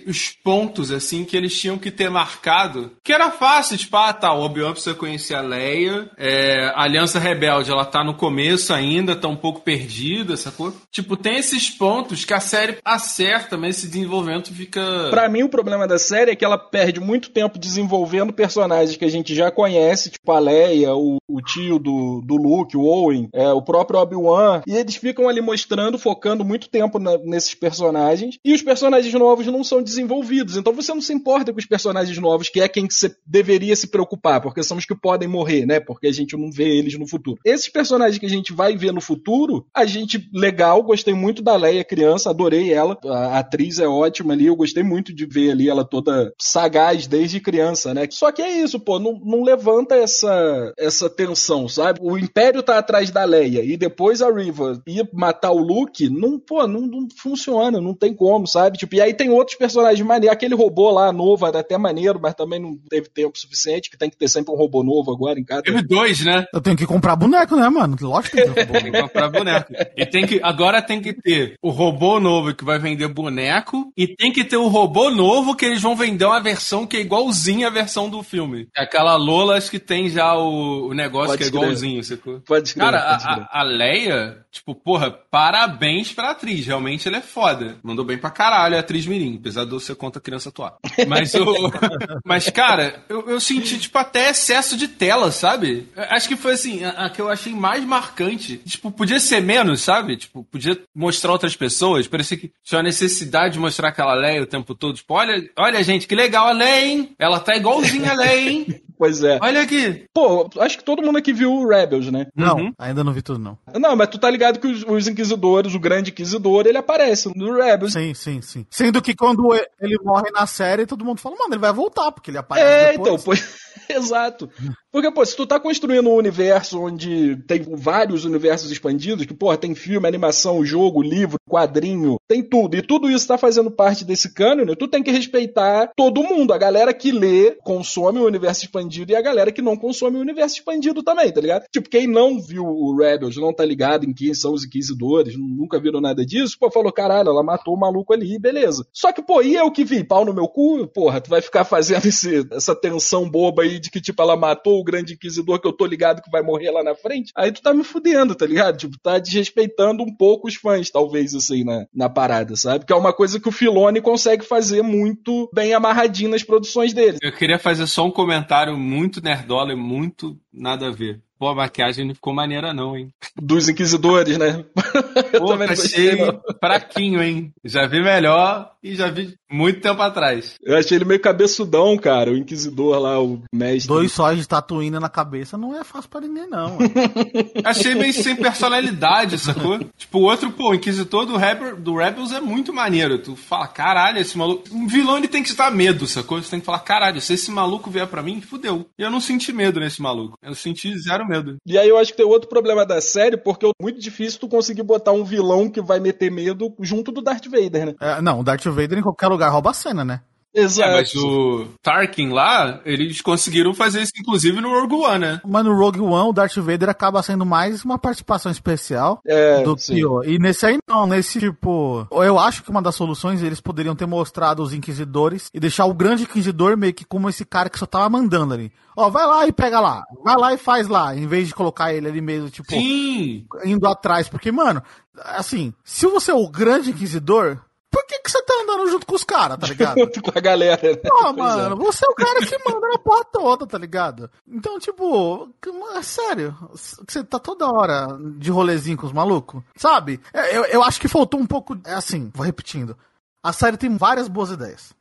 [0.06, 4.32] os pontos, assim, que eles tinham que ter marcado, que era fácil, tipo, ah, tá,
[4.32, 9.14] o Obi-Wan precisa conhecer a Leia, é, a Aliança Rebelde, ela tá no começo ainda,
[9.14, 10.74] tá um pouco perdida, sacou?
[10.90, 14.80] Tipo, tem esses pontos que a série acerta, mas esse desenvolvimento fica...
[15.11, 19.04] Pra mim, o problema da série é que ela perde muito tempo desenvolvendo personagens que
[19.04, 23.28] a gente já conhece, tipo a Leia, o, o tio do, do Luke, o Owen,
[23.33, 28.37] é, o próprio Obi-Wan, e eles ficam ali mostrando, focando muito tempo na- nesses personagens,
[28.45, 30.57] e os personagens novos não são desenvolvidos.
[30.57, 33.76] Então você não se importa com os personagens novos, que é quem que você deveria
[33.76, 35.80] se preocupar, porque são os que podem morrer, né?
[35.80, 37.38] Porque a gente não vê eles no futuro.
[37.45, 41.57] Esses personagens que a gente vai ver no futuro, a gente, legal, gostei muito da
[41.57, 45.68] Leia criança, adorei ela, a atriz é ótima ali, eu gostei muito de ver ali
[45.68, 48.06] ela toda sagaz desde criança, né?
[48.11, 52.00] Só que é isso, pô, não, não levanta essa, essa tensão, sabe?
[52.02, 56.38] O Império tá atrás da Leia e depois a Riva ir matar o Luke, não,
[56.38, 58.78] pô, não, não funciona, não tem como, sabe?
[58.78, 62.35] Tipo, e aí tem outros personagens maneiros, aquele robô lá novo era até maneiro, mas
[62.35, 65.44] também não teve tempo suficiente, que tem que ter sempre um robô novo agora em
[65.44, 65.62] cada.
[65.62, 66.44] Teve dois, né?
[66.52, 67.97] Eu tenho que comprar boneco, né, mano?
[68.00, 69.73] Lógico que Tem que comprar boneco.
[69.97, 74.06] E tem que, agora tem que ter o robô novo que vai vender boneco e
[74.08, 77.68] tem que ter o robô novo que eles vão vender uma versão que é igualzinha
[77.68, 78.68] à versão do filme.
[78.76, 81.62] Aquela Lola acho que tem já o, o negócio Pode que é crer.
[81.62, 82.40] igualzinho, sacou?
[82.40, 83.46] Pode crer, Cara, pode a, crer.
[83.50, 86.66] a, a Leia, tipo, porra, parabéns pra atriz.
[86.66, 87.78] Realmente ela é foda.
[87.82, 90.76] Mandou bem pra caralho a atriz Mirim, apesar de eu ser contra criança atuar.
[91.08, 91.45] Mas, o,
[92.25, 95.88] mas cara, eu, eu senti, tipo, até excesso de tela, sabe?
[95.97, 98.58] Eu Acho que foi assim, a, a que eu achei mais marcante.
[98.58, 100.16] Tipo, podia ser menos, sabe?
[100.16, 102.06] Tipo, podia mostrar outras pessoas.
[102.08, 104.95] Parecia que tinha a necessidade de mostrar aquela Leia o tempo todo.
[104.97, 107.15] Tipo, olha, olha, gente, que legal a Leia, hein?
[107.19, 108.67] Ela tá igualzinha a Leia, hein?
[109.00, 109.39] Pois é.
[109.41, 110.04] Olha aqui.
[110.13, 112.26] Pô, acho que todo mundo aqui viu o Rebels, né?
[112.37, 112.73] Não, Uhum.
[112.78, 113.56] ainda não vi tudo, não.
[113.80, 117.54] Não, mas tu tá ligado que os, os inquisidores, o grande inquisidor, ele aparece no
[117.54, 117.95] Rebels.
[117.95, 118.67] Sim, sim, sim.
[118.69, 122.30] Sendo que quando ele morre na série, todo mundo fala, mano, ele vai voltar, porque
[122.30, 123.09] ele aparece É, depois.
[123.09, 123.33] então, pô.
[123.88, 124.49] Exato.
[124.93, 129.56] Porque, pô, se tu tá construindo um universo onde tem vários universos expandidos, que, pô,
[129.56, 134.34] tem filme, animação, jogo, livro, quadrinho, tem tudo, e tudo isso tá fazendo parte desse
[134.34, 136.52] cânone, tu tem que respeitar todo mundo.
[136.52, 140.21] A galera que lê, consome o universo expandido, e a galera que não consome o
[140.21, 141.64] universo expandido também, tá ligado?
[141.73, 145.78] Tipo, quem não viu o Rebels, não tá ligado em quem são os inquisidores, nunca
[145.78, 148.84] viram nada disso, pô, falou, caralho, ela matou o maluco ali, beleza.
[148.93, 151.64] Só que, pô, e eu que vi, pau no meu cu, porra, tu vai ficar
[151.64, 155.69] fazendo esse, essa tensão boba aí de que, tipo, ela matou o grande inquisidor que
[155.69, 157.33] eu tô ligado que vai morrer lá na frente.
[157.37, 158.76] Aí tu tá me fudendo, tá ligado?
[158.78, 162.85] Tipo, tá desrespeitando um pouco os fãs, talvez, assim, na, na parada, sabe?
[162.85, 167.19] Que é uma coisa que o Filone consegue fazer muito bem amarradinho nas produções dele.
[167.23, 171.21] Eu queria fazer só um comentário muito nerdola e muito nada a ver.
[171.41, 173.09] Pô, a maquiagem não ficou maneira não, hein?
[173.35, 174.63] Dos inquisidores, né?
[175.33, 176.39] eu Pô, achei não.
[176.61, 177.50] fraquinho, hein?
[177.65, 180.54] Já vi melhor e já vi muito tempo atrás.
[180.62, 183.88] Eu achei ele meio cabeçudão, cara, o inquisidor lá, o mestre.
[183.88, 186.78] Dois sóis de tatuína na cabeça não é fácil pra ninguém, não.
[187.64, 189.78] Achei meio sem personalidade, sacou?
[189.97, 193.19] Tipo, o outro, pô, o Inquisitor do, Rebel, do Rebels é muito maneiro.
[193.19, 194.64] Tu fala, caralho, esse maluco.
[194.73, 196.43] Um vilão ele tem que estar medo, sacou?
[196.43, 198.86] Você tem que falar, caralho, se esse maluco vier pra mim, fudeu.
[198.99, 200.38] E eu não senti medo nesse maluco.
[200.43, 201.56] Eu senti zero medo.
[201.66, 204.49] E aí eu acho que tem outro problema da série, porque é muito difícil tu
[204.49, 207.95] conseguir botar um vilão que vai meter medo junto do Darth Vader, né?
[208.00, 210.21] É, não, o Darth Vader em qualquer lugar rouba a cena, né?
[210.52, 210.91] Exato.
[210.91, 215.41] É, mas o Tarkin lá, eles conseguiram fazer isso, inclusive, no Rogue One, né?
[215.47, 219.78] Mas no Rogue One, o Darth Vader acaba sendo mais uma participação especial É, do
[219.78, 219.95] sim.
[219.95, 220.25] que o...
[220.25, 222.04] E nesse aí não, nesse tipo...
[222.11, 225.95] Eu acho que uma das soluções, eles poderiam ter mostrado os Inquisidores e deixar o
[225.95, 228.73] Grande Inquisidor meio que como esse cara que só tava mandando ali.
[228.97, 230.02] Ó, vai lá e pega lá.
[230.25, 233.47] Vai lá e faz lá, em vez de colocar ele ali mesmo, tipo, Sim!
[233.65, 234.28] indo atrás.
[234.28, 234.83] Porque, mano,
[235.17, 237.59] assim, se você é o Grande Inquisidor,
[237.91, 239.95] por que, que você tá andando junto com os caras, tá ligado?
[240.23, 240.97] com a galera, né?
[240.97, 241.76] Pô, mano, é.
[241.87, 244.30] você é o cara que manda na porra toda, tá ligado?
[244.47, 245.49] Então, tipo,
[245.95, 248.06] é sério, você tá toda hora
[248.39, 250.21] de rolezinho com os malucos, sabe?
[250.33, 251.78] É, Eu, eu acho que faltou um pouco.
[251.85, 252.97] É assim, vou repetindo.
[253.43, 254.93] A série tem várias boas ideias.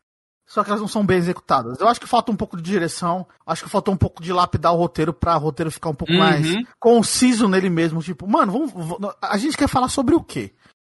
[0.47, 1.79] Só que elas não são bem executadas.
[1.79, 3.27] Eu acho que falta um pouco de direção.
[3.45, 6.11] Acho que faltou um pouco de lapidar o roteiro pra o roteiro ficar um pouco
[6.11, 6.17] Uhum.
[6.19, 6.47] mais
[6.79, 8.01] conciso nele mesmo.
[8.01, 8.73] Tipo, mano, vamos,
[9.21, 10.51] a gente quer falar sobre o quê?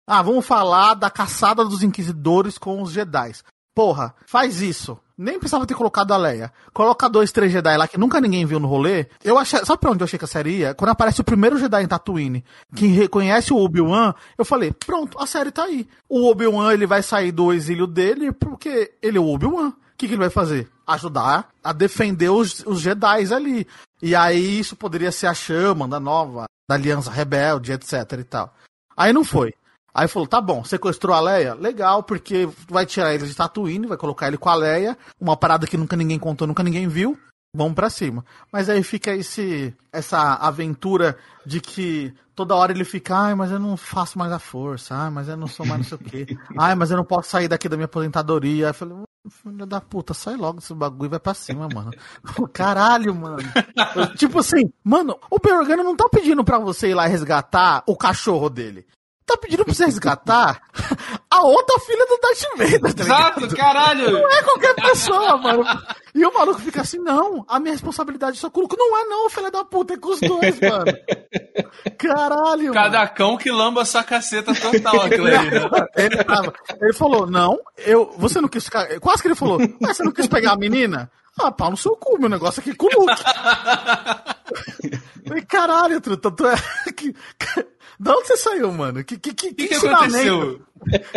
[0.09, 3.33] Ah, vamos falar da caçada dos inquisidores com os Jedi.
[3.75, 4.97] Porra, faz isso.
[5.17, 6.53] Nem precisava ter colocado a Leia.
[6.73, 9.07] Coloca dois, três Jedi lá que nunca ninguém viu no rolê.
[9.21, 9.63] Eu achei.
[9.65, 10.73] Sabe pra onde eu achei que a série ia?
[10.73, 15.25] Quando aparece o primeiro Jedi em Tatooine, que reconhece o Obi-Wan, eu falei, pronto, a
[15.25, 15.85] série tá aí.
[16.07, 19.69] O Obi-Wan, ele vai sair do exílio dele porque ele é o Obi-Wan.
[19.69, 20.69] O que, que ele vai fazer?
[20.87, 23.67] Ajudar a defender os, os Jedi ali.
[24.01, 28.55] E aí isso poderia ser a chama da nova, da Aliança Rebelde, etc e tal.
[28.95, 29.53] Aí não foi.
[29.97, 31.55] Aí falou, tá bom, sequestrou a Leia?
[31.55, 35.65] Legal, porque vai tirar ele de Tatooine, vai colocar ele com a Leia, uma parada
[35.65, 37.17] que nunca ninguém contou, nunca ninguém viu,
[37.51, 38.23] vamos pra cima.
[38.53, 43.57] Mas aí fica esse, essa aventura de que toda hora ele fica, ai, mas eu
[43.57, 46.37] não faço mais a força, ai, mas eu não sou mais não sei o quê,
[46.59, 48.67] ai, mas eu não posso sair daqui da minha aposentadoria.
[48.67, 48.97] Aí eu falei,
[49.31, 51.91] filho da puta, sai logo desse bagulho e vai pra cima, mano.
[52.53, 53.37] Caralho, mano.
[54.15, 58.47] tipo assim, mano, o Bergano não tá pedindo pra você ir lá resgatar o cachorro
[58.47, 58.85] dele.
[59.27, 60.61] Tá pedindo pra você resgatar
[61.29, 63.39] a outra filha do Darth Vader, tá ligado?
[63.43, 64.09] Exato, caralho!
[64.11, 65.65] Não é qualquer pessoa, mano.
[66.15, 68.77] E o maluco fica assim, não, a minha responsabilidade só com o Luke.
[68.77, 70.85] Não é não, filha da puta, é com os dois, mano.
[71.97, 73.11] Caralho, Cada mano.
[73.15, 75.69] cão que lamba sua caceta total, aquilo aí, né?
[75.97, 78.87] Ele, tava- ele falou, não, eu, você não quis ficar...
[79.01, 81.11] Quase que ele falou, mas você não quis pegar a menina?
[81.39, 83.21] Ah, pau no seu cu, meu negócio aqui é com o Luke.
[85.27, 86.55] Falei, caralho, truta, tu é...
[86.97, 87.13] Que,
[87.99, 89.03] da onde você saiu, mano?
[89.03, 90.61] Que, que, que, O que, que aconteceu?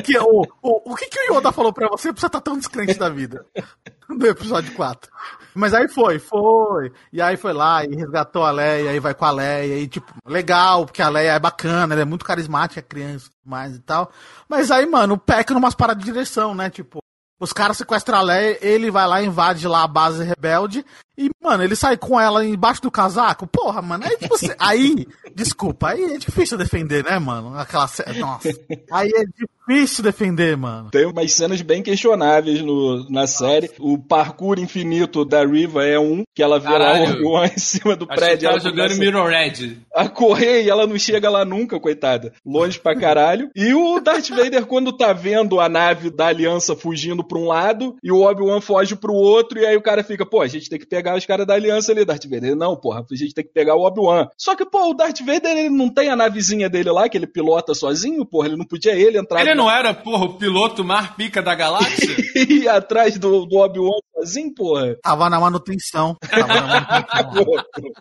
[0.02, 2.56] Que, o, o, o que, que o Yoda falou pra você pra você estar tão
[2.56, 3.44] descrente da vida?
[4.08, 5.08] No episódio 4.
[5.54, 6.92] Mas aí foi, foi.
[7.12, 10.12] E aí foi lá e resgatou a Leia, aí vai com a Leia, e tipo,
[10.26, 14.10] legal, porque a Leia é bacana, ela é muito carismática, criança, mais e tal.
[14.48, 16.68] Mas aí, mano, peca numas paradas de direção, né?
[16.68, 16.98] Tipo,
[17.38, 20.84] os caras sequestram a Leia, ele vai lá, invade lá a base rebelde,
[21.18, 23.46] e, mano, ele sai com ela embaixo do casaco.
[23.46, 24.54] Porra, mano, aí você.
[24.58, 27.58] Aí, desculpa, aí é difícil defender, né, mano?
[27.58, 27.88] Aquela.
[28.18, 28.48] Nossa.
[28.90, 29.24] Aí é
[29.68, 30.90] difícil defender, mano.
[30.90, 33.70] Tem umas cenas bem questionáveis no, na série.
[33.78, 37.12] O parkour infinito da Riva é um, que ela vê lá o Caralho.
[37.12, 38.48] Obi-Wan em cima do Acho que prédio.
[38.48, 39.76] tava ela jogando Mirror Red.
[39.94, 42.32] a correr e ela não chega lá nunca, coitada.
[42.44, 43.50] Longe pra caralho.
[43.54, 47.96] E o Darth Vader, quando tá vendo a nave da Aliança fugindo pra um lado
[48.02, 50.78] e o Obi-Wan foge pro outro, e aí o cara fica, pô, a gente tem
[50.78, 52.50] que pegar os caras da Aliança ali, Darth Vader.
[52.50, 54.28] Ele, Não, porra, a gente tem que pegar o Obi-Wan.
[54.36, 57.26] Só que, pô, o Darth Vader, ele não tem a navezinha dele lá, que ele
[57.26, 61.16] pilota sozinho, porra, ele não podia ele entrar Ele não era, porra, o piloto mar
[61.16, 62.16] pica da galáxia?
[62.48, 64.96] e atrás do, do Obi-Wan sozinho, porra.
[65.02, 66.16] Tava na manutenção.
[66.28, 67.92] Tava na manutenção.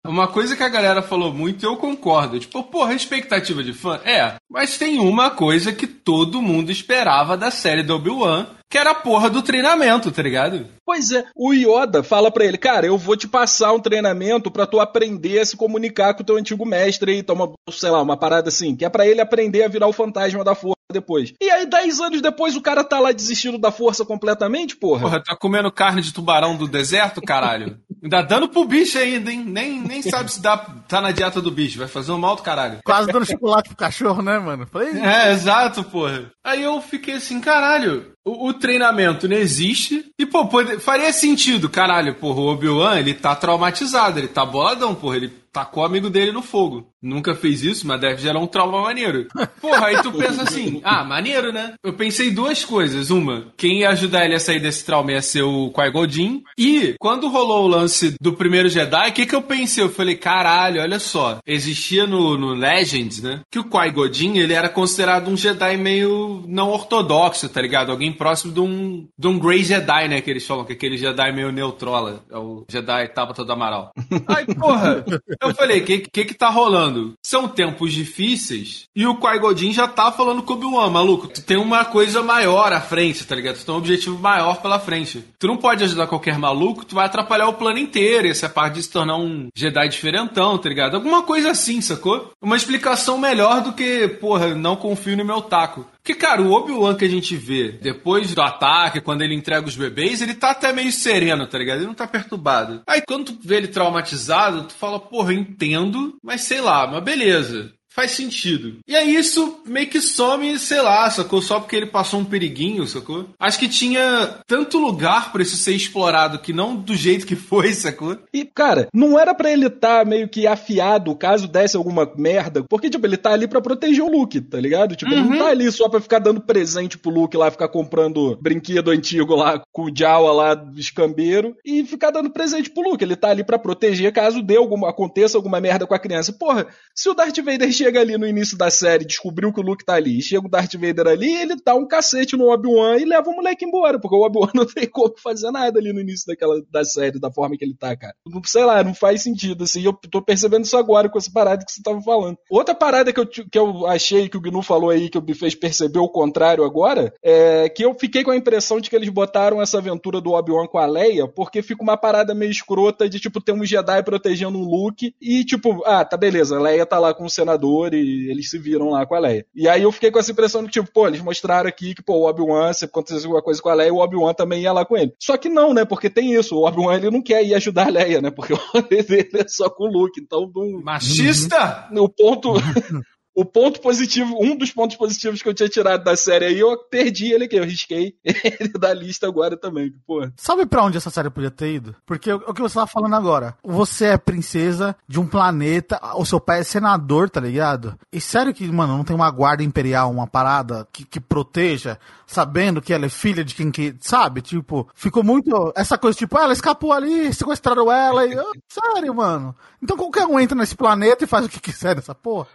[0.09, 2.39] Uma coisa que a galera falou muito e eu concordo.
[2.39, 3.99] Tipo, porra, expectativa de fã?
[4.03, 4.33] É.
[4.49, 8.95] Mas tem uma coisa que todo mundo esperava da série do Obi-Wan, que era a
[8.95, 10.65] porra do treinamento, tá ligado?
[10.83, 14.65] Pois é, o Yoda fala pra ele, cara, eu vou te passar um treinamento pra
[14.65, 18.17] tu aprender a se comunicar com o teu antigo mestre e toma, sei lá, uma
[18.17, 21.33] parada assim, que é pra ele aprender a virar o fantasma da força depois.
[21.39, 25.01] E aí, dez anos depois, o cara tá lá desistindo da força completamente, porra.
[25.03, 27.77] Porra, tá comendo carne de tubarão do deserto, caralho?
[28.01, 29.43] Ainda dando pro bicho ainda, hein?
[29.45, 30.55] Nem, nem sabe se dá,
[30.87, 31.77] tá na dieta do bicho.
[31.79, 32.79] Vai fazer um mal do caralho.
[32.85, 34.65] Quase dando chocolate pro cachorro, né, mano?
[34.65, 36.31] Falei, É, exato, porra.
[36.41, 40.05] Aí eu fiquei assim, caralho, o, o treinamento não existe.
[40.17, 44.95] E, pô, pode- faria sentido, caralho, porra, o Obi-Wan, ele tá traumatizado, ele tá boladão,
[44.95, 46.87] porra, ele tacou o amigo dele no fogo.
[47.01, 49.27] Nunca fez isso, mas deve gerar um trauma maneiro.
[49.61, 51.73] Porra, aí tu pensa assim, ah, maneiro, né?
[51.83, 53.09] Eu pensei duas coisas.
[53.09, 56.41] Uma, quem ia ajudar ele a sair desse trauma ia ser o Qui-Gon Jinn.
[56.57, 59.83] E, quando rolou o lance do primeiro Jedi, o que que eu pensei?
[59.83, 61.39] Eu falei, caralho, olha só.
[61.47, 63.41] Existia no, no Legends, né?
[63.49, 67.91] Que o Qui-Gon Jinn, ele era considerado um Jedi meio não ortodoxo, tá ligado?
[67.91, 70.21] Alguém próximo de um, de um Grey Jedi, né?
[70.21, 72.23] Que eles falam, que é aquele Jedi meio neutrola.
[72.29, 73.93] É o Jedi Tabata do Amaral.
[74.27, 75.05] Aí, porra,
[75.41, 77.13] Eu falei, o que, que que tá rolando?
[77.25, 81.27] São tempos difíceis e o Qui-Gon já tá falando com o Obi-Wan, maluco.
[81.27, 83.57] Tu tem uma coisa maior à frente, tá ligado?
[83.57, 85.23] Tu tem um objetivo maior pela frente.
[85.39, 88.27] Tu não pode ajudar qualquer maluco, tu vai atrapalhar o plano inteiro.
[88.27, 90.95] Essa é parte de se tornar um Jedi diferentão, tá ligado?
[90.95, 92.31] Alguma coisa assim, sacou?
[92.41, 95.85] Uma explicação melhor do que, porra, não confio no meu taco.
[96.09, 99.75] Porque, cara, o Obi-Wan que a gente vê depois do ataque, quando ele entrega os
[99.75, 101.77] bebês, ele tá até meio sereno, tá ligado?
[101.77, 102.81] Ele não tá perturbado.
[102.87, 107.03] Aí quando tu vê ele traumatizado, tu fala, porra, eu entendo, mas sei lá, mas
[107.03, 108.77] beleza faz sentido.
[108.87, 111.41] E aí isso meio que some, sei lá, sacou?
[111.41, 113.29] Só porque ele passou um periguinho, sacou?
[113.39, 117.73] Acho que tinha tanto lugar para isso ser explorado que não do jeito que foi,
[117.73, 118.17] sacou?
[118.33, 122.63] E, cara, não era para ele estar tá meio que afiado caso desse alguma merda,
[122.69, 124.95] porque, tipo, ele tá ali para proteger o Luke, tá ligado?
[124.95, 125.17] Tipo, uhum.
[125.17, 125.43] ele não uhum.
[125.43, 129.61] tá ali só pra ficar dando presente pro Luke lá, ficar comprando brinquedo antigo lá
[129.71, 133.03] com o Jawa lá do escambeiro e ficar dando presente pro Luke.
[133.03, 136.33] Ele tá ali para proteger caso dê alguma, aconteça alguma merda com a criança.
[136.33, 139.85] Porra, se o Darth Vader chega ali no início da série, descobriu que o Luke
[139.85, 143.29] tá ali, chega o Darth Vader ali, ele dá um cacete no Obi-Wan e leva
[143.29, 146.61] o moleque embora, porque o Obi-Wan não tem como fazer nada ali no início daquela,
[146.69, 148.13] da série, da forma que ele tá, cara.
[148.45, 151.71] Sei lá, não faz sentido, assim, eu tô percebendo isso agora com essa parada que
[151.71, 152.37] você tava falando.
[152.49, 155.55] Outra parada que eu, que eu achei que o Gnu falou aí, que me fez
[155.55, 159.61] perceber o contrário agora, é que eu fiquei com a impressão de que eles botaram
[159.61, 163.39] essa aventura do Obi-Wan com a Leia, porque fica uma parada meio escrota de, tipo,
[163.39, 167.13] ter um Jedi protegendo um Luke e, tipo, ah, tá beleza, a Leia tá lá
[167.13, 169.45] com o senador e eles se viram lá com a Leia.
[169.55, 172.15] E aí eu fiquei com essa impressão de tipo, pô, eles mostraram aqui que, pô,
[172.15, 174.97] o Obi-Wan, se acontecesse alguma coisa com a Leia, o Obi-Wan também ia lá com
[174.97, 175.13] ele.
[175.19, 175.85] Só que não, né?
[175.85, 178.31] Porque tem isso, o Obi-Wan ele não quer ir ajudar a Leia, né?
[178.31, 180.51] Porque o rolê dele é só com o Luke, então...
[180.53, 180.81] Não...
[180.81, 181.89] Machista!
[181.91, 182.53] O ponto...
[183.39, 186.77] o ponto positivo, um dos pontos positivos que eu tinha tirado da série aí, eu
[186.77, 190.29] perdi ele aqui, eu risquei ele da lista agora também, pô.
[190.35, 191.95] Sabe para onde essa série podia ter ido?
[192.05, 196.37] Porque o que você tava falando agora, você é princesa de um planeta, o seu
[196.37, 197.97] pai é senador, tá ligado?
[198.11, 201.97] E sério que, mano, não tem uma guarda imperial, uma parada que, que proteja,
[202.27, 204.41] sabendo que ela é filha de quem que, sabe?
[204.41, 208.35] Tipo, ficou muito, essa coisa tipo, ah, ela escapou ali, sequestraram ela e,
[208.67, 209.55] sério, mano.
[209.81, 212.49] Então qualquer um entra nesse planeta e faz o que quiser nessa porra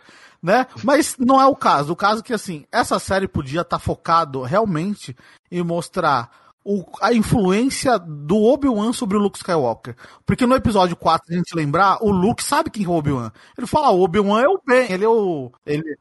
[0.44, 0.66] né?
[0.84, 1.94] Mas não é o caso.
[1.94, 5.16] O caso é que, assim, essa série podia estar tá focado realmente
[5.50, 6.30] em mostrar
[6.62, 9.96] o, a influência do Obi-Wan sobre o Luke Skywalker.
[10.26, 13.32] Porque no episódio 4, se a gente lembrar, o Luke sabe quem é o Obi-Wan.
[13.56, 15.50] Ele fala, o Obi-Wan é o bem, ele é o...
[15.64, 15.96] Ele,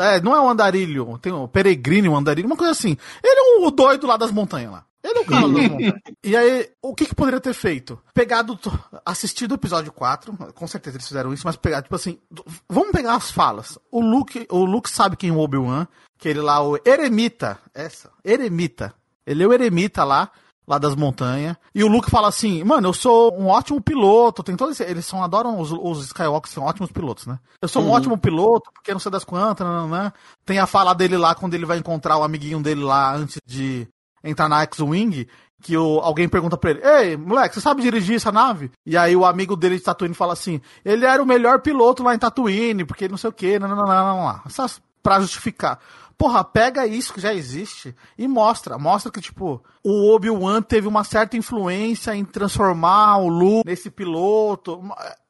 [0.00, 2.96] é, não é o andarilho, tem o peregrino, o andarilho, uma coisa assim.
[3.22, 4.86] Ele é o doido lá das montanhas lá.
[5.02, 5.42] Ele é o cara
[6.22, 7.98] E aí, o que, que poderia ter feito?
[8.14, 8.58] Pegado,
[9.04, 12.18] assistido o episódio 4, com certeza eles fizeram isso, mas pegar, tipo assim,
[12.68, 13.78] vamos pegar as falas.
[13.90, 15.88] O Luke, o Luke sabe quem é o Obi-Wan,
[16.18, 18.94] que ele lá, o Eremita, essa, Eremita.
[19.26, 20.30] Ele é o Eremita lá,
[20.66, 21.56] lá das montanhas.
[21.74, 25.22] E o Luke fala assim, mano, eu sou um ótimo piloto, tem todos eles são,
[25.22, 27.40] adoram os, os Skywalkers, são ótimos pilotos, né?
[27.60, 27.92] Eu sou um uhum.
[27.92, 30.12] ótimo piloto, porque não sei das quantas, né?
[30.44, 33.88] Tem a fala dele lá, quando ele vai encontrar o amiguinho dele lá, antes de
[34.22, 35.26] entrar na X-Wing,
[35.62, 38.70] que o, alguém pergunta pra ele, ei, moleque, você sabe dirigir essa nave?
[38.84, 42.14] E aí o amigo dele de Tatooine fala assim, ele era o melhor piloto lá
[42.14, 45.78] em Tatooine, porque não sei o que, não, não, não, não, não, Essas, pra justificar.
[46.16, 48.78] Porra, pega isso que já existe e mostra.
[48.78, 54.80] Mostra que, tipo, o Obi-Wan teve uma certa influência em transformar o Luke nesse piloto.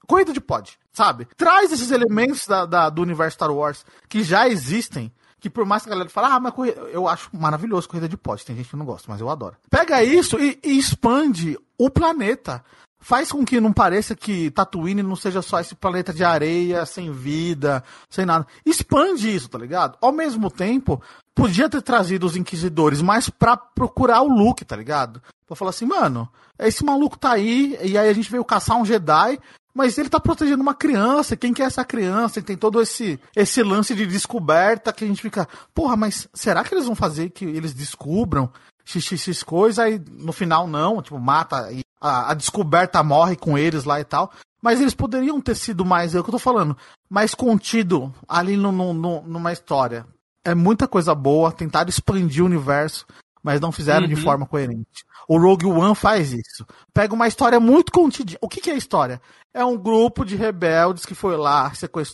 [0.07, 1.26] Corrida de pod, sabe?
[1.37, 5.11] Traz esses elementos da, da, do universo Star Wars que já existem
[5.42, 8.16] que por mais que a galera fale, ah, mas corrida, eu acho maravilhoso corrida de
[8.16, 9.57] pote, tem gente que não gosta, mas eu adoro.
[9.68, 12.64] Pega isso e, e, expande o planeta.
[13.00, 17.11] Faz com que não pareça que Tatooine não seja só esse planeta de areia, sem
[17.11, 18.46] vida, sem nada.
[18.64, 19.98] Expande isso, tá ligado?
[20.00, 21.02] Ao mesmo tempo,
[21.35, 25.20] podia ter trazido os inquisidores, mas pra procurar o Luke, tá ligado?
[25.44, 28.85] Pra falar assim, mano, esse maluco tá aí, e aí a gente veio caçar um
[28.85, 29.40] Jedi,
[29.74, 31.37] mas ele tá protegendo uma criança.
[31.37, 32.38] Quem que é essa criança?
[32.38, 36.62] E tem todo esse, esse lance de descoberta que a gente fica, porra, mas será
[36.62, 38.50] que eles vão fazer que eles descubram
[38.85, 43.85] xxx coisa e no final não, tipo, mata e a, a, descoberta morre com eles
[43.85, 44.30] lá e tal.
[44.61, 46.76] Mas eles poderiam ter sido mais, é o que eu tô falando,
[47.11, 50.06] mais contido ali no, no, no numa história.
[50.44, 53.06] É muita coisa boa, tentaram expandir o universo,
[53.42, 54.08] mas não fizeram uhum.
[54.08, 55.04] de forma coerente.
[55.28, 56.66] O Rogue One faz isso.
[56.92, 58.38] Pega uma história muito contidinha.
[58.40, 59.20] O que, que é a história?
[59.54, 61.70] É um grupo de rebeldes que foi lá,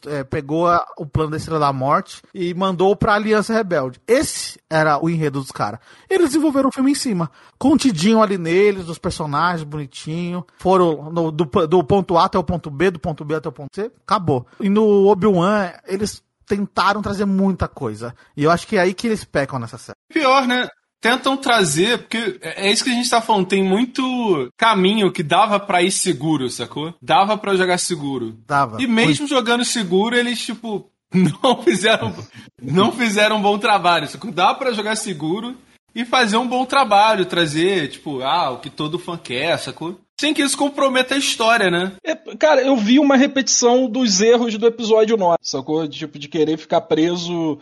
[0.07, 4.01] é, pegou a, o plano da Estrela da Morte e mandou pra Aliança Rebelde.
[4.09, 5.79] Esse era o enredo dos caras.
[6.11, 7.31] Eles desenvolveram o filme em cima.
[7.57, 10.45] Contidinho ali neles, dos personagens, bonitinho.
[10.59, 13.53] Foram no, do, do ponto A até o ponto B, do ponto B até o
[13.53, 13.91] ponto C.
[14.05, 14.45] Acabou.
[14.59, 18.15] E no Obi-Wan, eles tentaram trazer muita coisa.
[18.37, 19.99] E eu acho que é aí que eles pecam nessa série.
[20.09, 20.67] Pior, né?
[21.01, 25.59] Tentam trazer, porque é isso que a gente tá falando, tem muito caminho que dava
[25.61, 26.95] pra ir seguro, sacou?
[27.01, 28.37] Dava pra jogar seguro.
[28.47, 28.83] Dava.
[28.83, 30.91] E mesmo jogando seguro, eles, tipo,
[31.43, 32.15] não fizeram,
[32.61, 34.31] não fizeram um bom trabalho, sacou?
[34.31, 35.57] Dá pra jogar seguro
[35.95, 39.99] e fazer um bom trabalho, trazer, tipo, ah, o que todo fã quer, sacou?
[40.21, 41.93] Sem que isso comprometa a história, né?
[42.05, 45.87] É, cara, eu vi uma repetição dos erros do episódio 9, sacou?
[45.89, 47.59] Tipo, de querer ficar preso,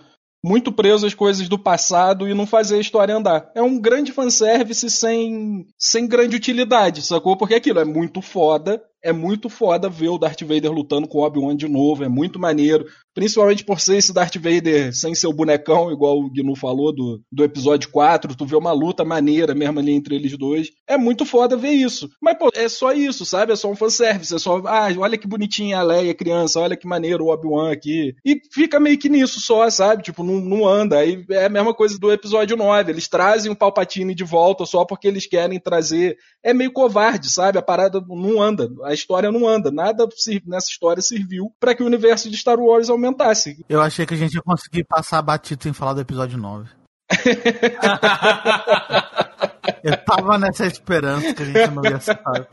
[0.47, 3.51] muito preso às coisas do passado e não fazer a história andar.
[3.53, 7.37] É um grande fanservice sem, sem grande utilidade, sacou?
[7.37, 11.23] Porque aquilo é muito foda, é muito foda ver o Darth Vader lutando com o
[11.23, 12.85] Obi-Wan de novo, é muito maneiro.
[13.15, 17.45] Principalmente por ser esse Darth Vader sem seu bonecão, igual o Gnu falou do, do
[17.45, 20.71] episódio 4, tu vê uma luta maneira mesmo ali entre eles dois.
[20.89, 22.11] É muito foda ver isso.
[22.21, 23.53] Mas, pô, é só isso, sabe?
[23.53, 26.87] É só um fanservice, é só, ah, olha que bonitinha a Leia criança, olha que
[26.87, 28.13] maneiro o Obi-Wan aqui.
[28.25, 30.03] E fica meio que nisso só, sabe?
[30.03, 30.99] Tipo, não, não anda.
[30.99, 32.91] Aí é a mesma coisa do episódio 9.
[32.91, 36.19] Eles trazem o Palpatine de volta só porque eles querem trazer.
[36.43, 37.57] É meio covarde, sabe?
[37.57, 38.69] A parada não anda.
[38.83, 39.71] A história não anda.
[39.71, 40.07] Nada
[40.45, 43.65] nessa história serviu para que o universo de Star Wars aumentasse.
[43.69, 46.69] Eu achei que a gente ia conseguir passar batido sem falar do episódio 9.
[49.83, 52.49] Eu tava nessa esperança que a gente não ia citar.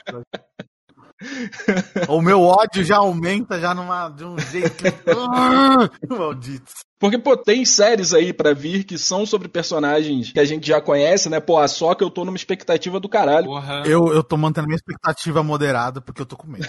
[2.07, 4.91] O meu ódio já aumenta já numa, de um jeito que...
[6.07, 6.71] Maldito.
[7.03, 10.79] Porque, pô, tem séries aí para vir que são sobre personagens que a gente já
[10.79, 11.41] conhece, né?
[11.41, 13.47] Pô, a só que eu tô numa expectativa do caralho.
[13.47, 13.83] Porra.
[13.85, 16.65] Eu, eu tô mantendo minha expectativa moderada porque eu tô com medo.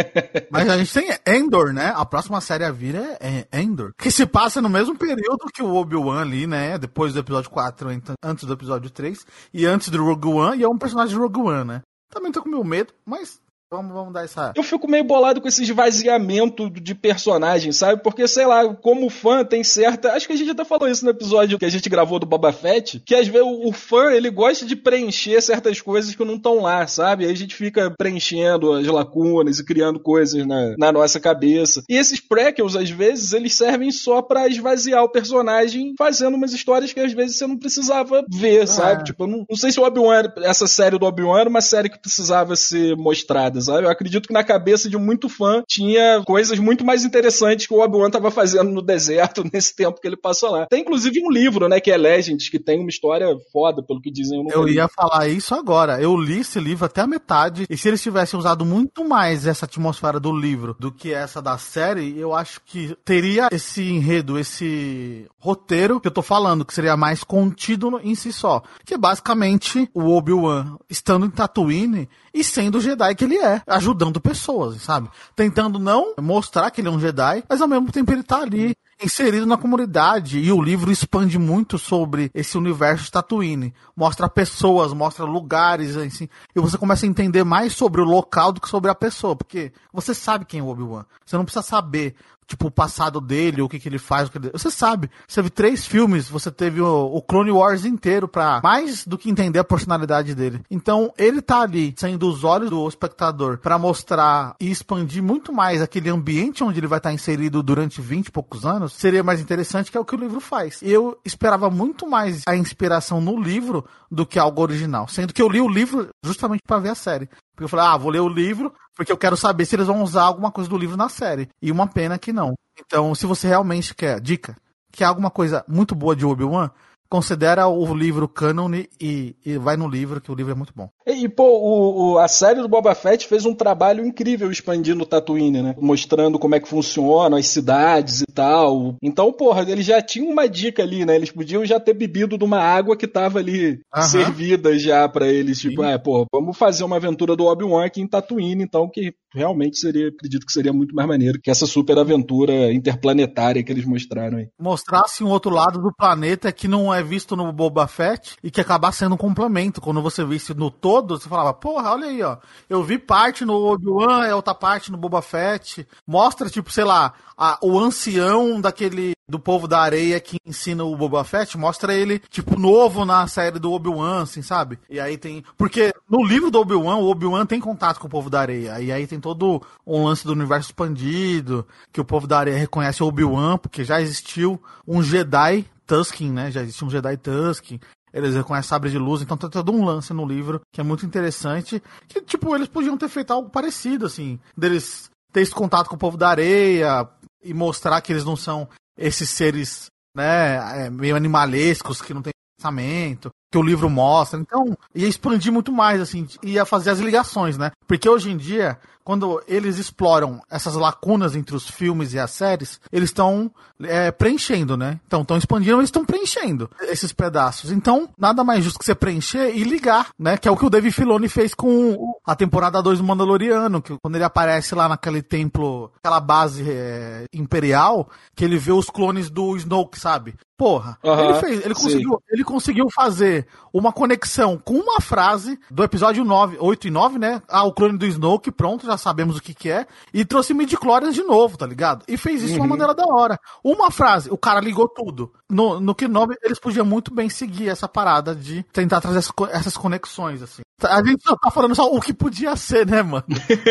[0.52, 1.90] Mas a gente tem Endor, né?
[1.96, 3.94] A próxima série a vir é, é Endor.
[3.96, 6.76] Que se passa no mesmo período que o Obi-Wan ali, né?
[6.76, 7.88] Depois do episódio 4,
[8.22, 10.60] antes do episódio 3 e antes do Rogue One.
[10.60, 11.80] E é um personagem de Rogue One, né?
[12.10, 13.40] Também tô com meu medo, mas
[13.70, 14.52] Vamos, vamos dar essa.
[14.56, 18.02] Eu fico meio bolado com esse esvaziamento de personagem, sabe?
[18.02, 20.12] Porque, sei lá, como fã tem certa.
[20.12, 22.50] Acho que a gente até falou isso no episódio que a gente gravou do Boba
[22.50, 23.02] Fett.
[23.04, 26.86] Que às vezes o, fã ele gosta de preencher certas coisas que não estão lá,
[26.86, 27.26] sabe?
[27.26, 31.82] Aí a gente fica preenchendo as lacunas e criando coisas na, na nossa cabeça.
[31.90, 36.94] E esses prequels, às vezes, eles servem só para esvaziar o personagem, fazendo umas histórias
[36.94, 38.66] que às vezes você não precisava ver, ah.
[38.66, 39.04] sabe?
[39.04, 41.90] Tipo, eu não, não sei se o Obi-Wan, essa série do Obi-Wan era uma série
[41.90, 43.84] que precisava ser mostrada sabe?
[43.84, 47.80] Eu acredito que na cabeça de muito fã tinha coisas muito mais interessantes que o
[47.80, 50.66] Obi-Wan tava fazendo no deserto nesse tempo que ele passou lá.
[50.66, 54.10] Tem inclusive um livro, né, que é Legends, que tem uma história foda, pelo que
[54.10, 54.46] dizem.
[54.50, 56.00] Eu, eu ia falar isso agora.
[56.00, 59.64] Eu li esse livro até a metade, e se eles tivessem usado muito mais essa
[59.64, 65.26] atmosfera do livro do que essa da série, eu acho que teria esse enredo, esse
[65.38, 68.62] roteiro que eu tô falando, que seria mais contido em si só.
[68.84, 73.47] Que é basicamente o Obi-Wan estando em Tatooine e sendo o Jedi que ele é,
[73.66, 75.08] ajudando pessoas, sabe?
[75.34, 78.76] Tentando não mostrar que ele é um Jedi, mas ao mesmo tempo ele tá ali
[79.02, 83.74] inserido na comunidade e o livro expande muito sobre esse universo de Tatooine.
[83.96, 88.60] Mostra pessoas, mostra lugares, assim, e você começa a entender mais sobre o local do
[88.60, 91.04] que sobre a pessoa, porque você sabe quem é o Obi-Wan.
[91.24, 92.16] Você não precisa saber
[92.48, 94.28] tipo, o passado dele, o que, que ele faz.
[94.28, 94.50] Que ele...
[94.50, 99.06] Você sabe, você teve três filmes, você teve o, o, Clone Wars inteiro pra mais
[99.06, 100.62] do que entender a personalidade dele.
[100.70, 105.82] Então, ele tá ali, saindo dos olhos do espectador, para mostrar e expandir muito mais
[105.82, 109.40] aquele ambiente onde ele vai estar tá inserido durante 20 e poucos anos, seria mais
[109.40, 110.80] interessante, que é o que o livro faz.
[110.82, 115.06] Eu esperava muito mais a inspiração no livro do que algo original.
[115.06, 117.28] Sendo que eu li o livro justamente para ver a série.
[117.58, 120.02] Porque eu falei, ah, vou ler o livro, porque eu quero saber se eles vão
[120.02, 121.48] usar alguma coisa do livro na série.
[121.62, 122.54] E uma pena que não.
[122.76, 124.56] Então, se você realmente quer, dica,
[124.90, 126.68] quer alguma coisa muito boa de Obi-Wan,
[127.10, 130.88] considera o livro canon e, e, vai no livro, que o livro é muito bom.
[131.06, 135.06] E, pô, o, o, a série do Boba Fett fez um trabalho incrível expandindo o
[135.06, 135.74] Tatooine, né?
[135.80, 138.96] Mostrando como é que funciona as cidades e tal.
[139.02, 141.16] Então, porra, eles já tinham uma dica ali, né?
[141.16, 144.06] Eles podiam já ter bebido de uma água que tava ali Aham.
[144.06, 145.58] servida já para eles.
[145.58, 145.88] Tipo, Sim.
[145.88, 150.08] é, porra, vamos fazer uma aventura do Obi-Wan aqui em Tatooine, então, que realmente seria,
[150.08, 154.48] acredito que seria muito mais maneiro que essa super aventura interplanetária que eles mostraram aí.
[154.58, 158.60] Mostrasse um outro lado do planeta que não é visto no Boba Fett e que
[158.60, 159.80] acabar sendo um complemento.
[159.80, 162.36] Quando você visse no todo, você falava, porra, olha aí, ó.
[162.68, 165.86] Eu vi parte no Obi-Wan, é outra parte no Boba Fett.
[166.06, 170.96] Mostra, tipo, sei lá, a, o ancião daquele do povo da areia que ensina o
[170.96, 174.78] Boba Fett, mostra ele, tipo, novo na série do Obi-Wan, assim, sabe?
[174.88, 175.44] E aí tem.
[175.56, 178.80] Porque no livro do Obi-Wan, o Obi-Wan tem contato com o povo da areia.
[178.80, 183.02] E aí tem todo um lance do universo expandido, que o povo da areia reconhece
[183.02, 186.50] o Obi-Wan, porque já existiu um Jedi Tusken, né?
[186.50, 187.80] Já existe um Jedi Tusken.
[188.12, 191.04] Eles reconhecem sabre de luz, então tem todo um lance no livro que é muito
[191.04, 191.82] interessante.
[192.06, 194.38] Que, tipo, eles podiam ter feito algo parecido, assim.
[194.56, 197.08] Deles ter esse contato com o povo da areia
[197.42, 202.32] e mostrar que eles não são esses seres, né, é, meio animalescos, que não tem
[202.58, 203.30] pensamento.
[203.50, 204.38] que o livro mostra.
[204.38, 207.70] Então, ia expandir muito mais, assim, ia fazer as ligações, né?
[207.86, 212.78] Porque hoje em dia, quando eles exploram essas lacunas entre os filmes e as séries,
[212.92, 215.00] eles estão é, preenchendo, né?
[215.06, 217.72] Então, estão expandindo, eles estão preenchendo esses pedaços.
[217.72, 220.36] Então, nada mais justo que você preencher e ligar, né?
[220.36, 223.96] Que é o que o Dave Filoni fez com a temporada 2 do Mandaloriano, que
[224.02, 229.30] quando ele aparece lá naquele templo, aquela base é, imperial, que ele vê os clones
[229.30, 230.34] do Snoke, sabe?
[230.58, 231.82] Porra, Aham, ele fez, ele sim.
[231.84, 237.16] conseguiu, ele conseguiu fazer uma conexão com uma frase do episódio 9, 8 e 9,
[237.16, 237.40] né?
[237.48, 239.86] Ah, o clone do Snoke, pronto, já sabemos o que que é.
[240.12, 242.04] E trouxe midi-chlorians de novo, tá ligado?
[242.08, 243.38] E fez isso de uma maneira da hora.
[243.62, 245.32] Uma frase, o cara ligou tudo.
[245.50, 249.46] No, no Kenobi, eles podiam muito bem seguir essa parada de tentar trazer essas, co-
[249.46, 250.62] essas conexões, assim.
[250.84, 253.24] A gente só tá falando só o que podia ser, né, mano?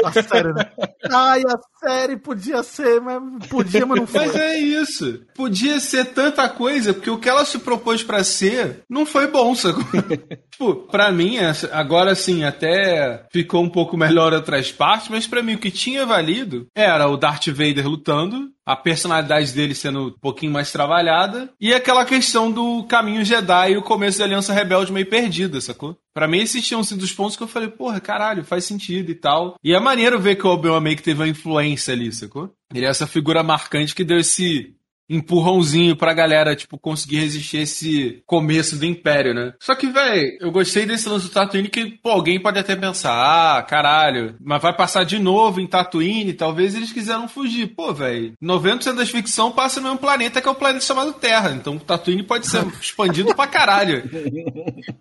[0.04, 0.70] A série, né?
[1.10, 4.26] Ai, a série podia ser, mas podia, mas não foi.
[4.26, 5.22] Mas é isso.
[5.34, 9.56] Podia ser tanta coisa, porque o que ela se propôs pra ser não foi bom,
[9.56, 9.84] sacou?
[10.52, 11.38] tipo, pra mim,
[11.72, 16.06] agora sim, até ficou um pouco melhor outras partes, mas pra mim o que tinha
[16.06, 21.74] valido era o Darth Vader lutando, a personalidade dele sendo um pouquinho mais trabalhada, e
[21.74, 25.98] aquela questão do caminho Jedi e o começo da Aliança Rebelde meio perdida, sacou?
[26.14, 29.16] Pra mim, esses tinham sido os pontos que eu falei, porra, caralho, faz sentido e
[29.16, 29.56] tal.
[29.64, 32.52] E é maneiro ver que o Obi-Wan meio que teve uma influência ali, sacou?
[32.74, 34.76] Ele é essa figura marcante que deu esse
[35.10, 39.54] empurrãozinho pra galera, tipo, conseguir resistir esse começo do Império, né?
[39.60, 43.14] Só que, velho, eu gostei desse lance do Tatooine que, pô, alguém pode até pensar,
[43.14, 47.68] ah, caralho, mas vai passar de novo em Tatooine, talvez eles quiseram fugir.
[47.68, 51.52] Pô, velho, 90% das ficção passa no mesmo planeta que é o planeta chamado Terra,
[51.52, 54.04] então Tatooine pode ser expandido pra caralho.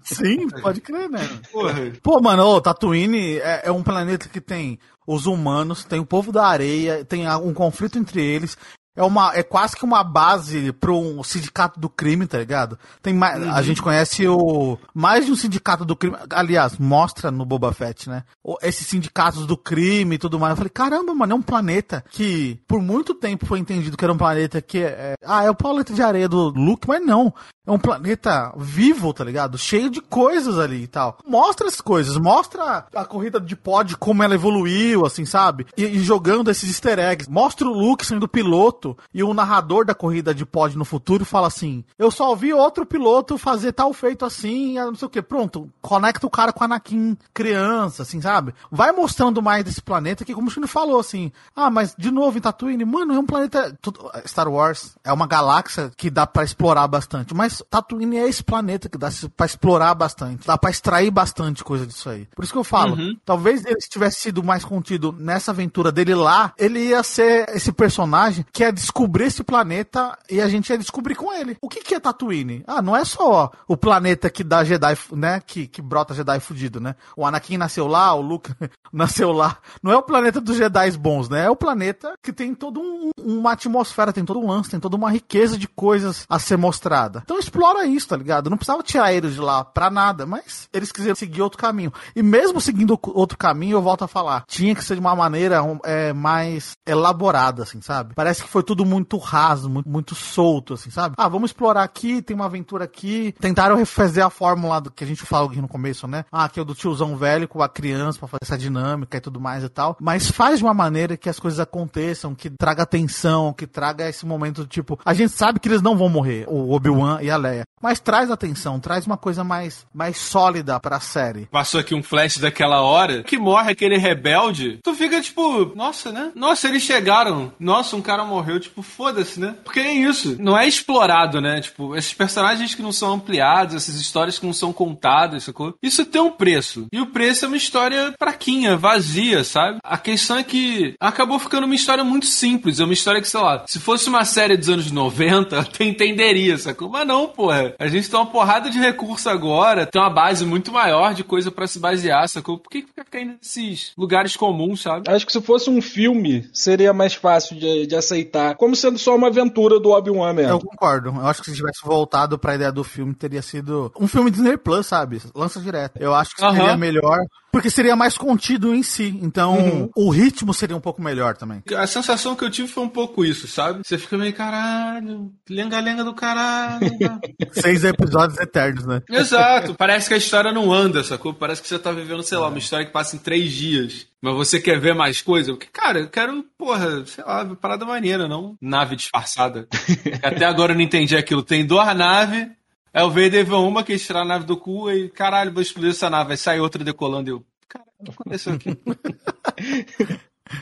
[0.02, 1.28] Sim, pode crer, né?
[1.50, 1.92] Porra.
[2.02, 6.32] Pô, mano, ô, Tatooine é, é um planeta que tem os humanos, tem o povo
[6.32, 8.58] da areia, tem um conflito entre eles.
[8.96, 12.78] É, uma, é quase que uma base para um sindicato do crime, tá ligado?
[13.02, 16.16] Tem mais, A gente conhece o mais de um sindicato do crime.
[16.30, 18.24] Aliás, mostra no Boba Fett, né?
[18.62, 20.52] Esses sindicatos do crime e tudo mais.
[20.52, 24.12] Eu falei, caramba, mano, é um planeta que por muito tempo foi entendido que era
[24.12, 25.14] um planeta que é.
[25.24, 27.34] Ah, é o planeta de areia do Luke, mas não.
[27.66, 29.58] É um planeta vivo, tá ligado?
[29.58, 31.18] Cheio de coisas ali e tal.
[31.26, 35.66] Mostra as coisas, mostra a corrida de pod, como ela evoluiu, assim, sabe?
[35.76, 37.28] E, e jogando esses easter eggs.
[37.28, 41.46] Mostra o Luke sendo piloto e o narrador da corrida de pod no futuro fala
[41.46, 45.22] assim: Eu só vi outro piloto fazer tal feito assim, não sei o que.
[45.22, 48.54] Pronto, conecta o cara com a Anakin criança, assim, sabe?
[48.70, 52.36] Vai mostrando mais desse planeta que, como o Chino falou, assim, ah, mas de novo
[52.36, 53.76] em Tatooine, mano, é um planeta.
[53.80, 58.42] tudo- Star Wars é uma galáxia que dá pra explorar bastante, mas Tatooine é esse
[58.42, 62.26] planeta que dá pra explorar bastante, dá pra extrair bastante coisa disso aí.
[62.34, 66.52] Por isso que eu falo, talvez ele tivesse sido mais contido nessa aventura dele lá,
[66.58, 71.14] ele ia ser esse personagem que ia descobrir esse planeta e a gente ia descobrir
[71.14, 71.56] com ele.
[71.60, 72.62] O que que é Tatooine?
[72.66, 76.80] Ah, não é só o planeta que dá Jedi, né, que, que brota Jedi fudido,
[76.80, 76.94] né?
[77.16, 78.52] O Anakin nasceu lá, o Luke
[78.92, 79.58] nasceu lá.
[79.82, 81.46] Não é o planeta dos Jedi bons, né?
[81.46, 84.96] É o planeta que tem toda um, uma atmosfera, tem todo um lance, tem toda
[84.96, 87.22] uma riqueza de coisas a ser mostrada.
[87.24, 88.50] Então explora isso, tá ligado?
[88.50, 91.92] Não precisava tirar eles de lá pra nada, mas eles quiseram seguir outro caminho.
[92.14, 95.62] E mesmo seguindo outro caminho, eu volto a falar, tinha que ser de uma maneira
[95.84, 98.14] é, mais elaborada, assim, sabe?
[98.14, 101.14] Parece que foi tudo muito raso, muito, muito solto, assim, sabe?
[101.16, 103.34] Ah, vamos explorar aqui, tem uma aventura aqui.
[103.40, 106.24] Tentaram refazer a fórmula do que a gente falou aqui no começo, né?
[106.30, 109.20] Ah, que é o do tiozão velho com a criança pra fazer essa dinâmica e
[109.20, 109.96] tudo mais e tal.
[110.00, 114.26] Mas faz de uma maneira que as coisas aconteçam, que traga atenção, que traga esse
[114.26, 114.98] momento do tipo.
[115.04, 117.64] A gente sabe que eles não vão morrer, o Obi-Wan e a Leia.
[117.80, 121.46] Mas traz atenção, traz uma coisa mais, mais sólida pra série.
[121.46, 124.80] Passou aqui um flash daquela hora que morre aquele rebelde.
[124.82, 126.32] Tu fica tipo, nossa, né?
[126.34, 127.52] Nossa, eles chegaram.
[127.60, 128.45] Nossa, um cara morreu.
[128.60, 129.54] Tipo, foda-se, né?
[129.64, 130.36] Porque é isso.
[130.38, 131.60] Não é explorado, né?
[131.60, 135.74] Tipo, esses personagens que não são ampliados, essas histórias que não são contadas, sacou?
[135.82, 136.86] Isso tem um preço.
[136.92, 139.78] E o preço é uma história fraquinha, vazia, sabe?
[139.84, 142.80] A questão é que acabou ficando uma história muito simples.
[142.80, 146.56] É uma história que, sei lá, se fosse uma série dos anos 90, tu entenderia,
[146.58, 146.88] sacou?
[146.88, 147.74] Mas não, porra.
[147.78, 151.50] A gente tem uma porrada de recurso agora, tem uma base muito maior de coisa
[151.50, 152.58] pra se basear, sacou?
[152.58, 155.10] Por que fica caindo nesses lugares comuns, sabe?
[155.10, 158.35] Acho que se fosse um filme, seria mais fácil de, de aceitar.
[158.56, 160.60] Como sendo só uma aventura do Obi-Wan Eu mesmo.
[160.60, 161.08] concordo.
[161.10, 164.56] Eu acho que se tivesse voltado pra ideia do filme, teria sido um filme Disney
[164.56, 165.20] Plus, sabe?
[165.34, 165.98] Lança direto.
[166.00, 167.18] Eu acho que seria melhor,
[167.56, 169.18] porque seria mais contido em si.
[169.22, 171.62] Então, o ritmo seria um pouco melhor também.
[171.74, 173.80] A sensação que eu tive foi um pouco isso, sabe?
[173.82, 176.86] Você fica meio, caralho, lenga-lenga do caralho.
[177.52, 179.00] Seis episódios eternos, né?
[179.08, 179.74] Exato.
[179.74, 181.32] Parece que a história não anda, sacou?
[181.32, 184.06] Parece que você tá vivendo, sei lá, uma história que passa em três dias.
[184.20, 185.52] Mas você quer ver mais coisa?
[185.52, 189.66] Porque, cara, eu quero, porra, sei lá, parada maneira, não nave disfarçada.
[190.22, 191.42] Até agora eu não entendi aquilo.
[191.42, 192.48] Tem duas naves,
[192.96, 195.90] Aí o Vader vê uma que tirar a nave do cu e, caralho, vou explodir
[195.90, 196.30] essa nave.
[196.30, 198.70] Aí sai outra decolando e eu, caralho, o que aconteceu aqui?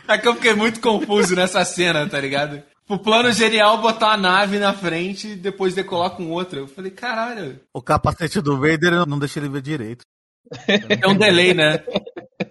[0.08, 2.60] é que eu fiquei muito confuso nessa cena, tá ligado?
[2.88, 6.58] O plano genial botar uma nave na frente e depois decolar com outra.
[6.58, 7.60] Eu falei, caralho.
[7.72, 10.04] O capacete do Vader não deixa ele ver direito.
[10.66, 11.84] Tem um delay, né?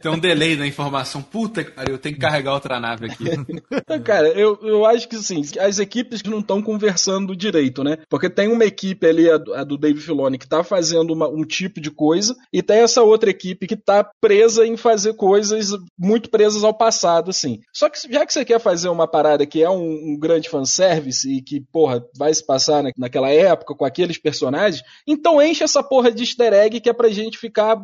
[0.04, 1.22] Tem um delay na informação.
[1.22, 3.24] Puta que eu tenho que carregar outra nave aqui.
[4.04, 8.00] Cara, eu, eu acho que sim, as equipes não estão conversando direito, né?
[8.10, 11.30] Porque tem uma equipe ali, a do, a do Dave Filoni, que tá fazendo uma,
[11.30, 15.70] um tipo de coisa, e tem essa outra equipe que tá presa em fazer coisas
[15.98, 17.62] muito presas ao passado, assim.
[17.74, 21.32] Só que já que você quer fazer uma parada que é um, um grande fanservice
[21.32, 25.82] e que, porra, vai se passar na, naquela época com aqueles personagens, então enche essa
[25.82, 27.78] porra de easter egg que é pra gente ficar,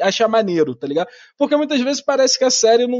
[0.00, 1.08] achar maneiro, tá ligado?
[1.36, 2.98] Porque muitas vezes parece que a série não.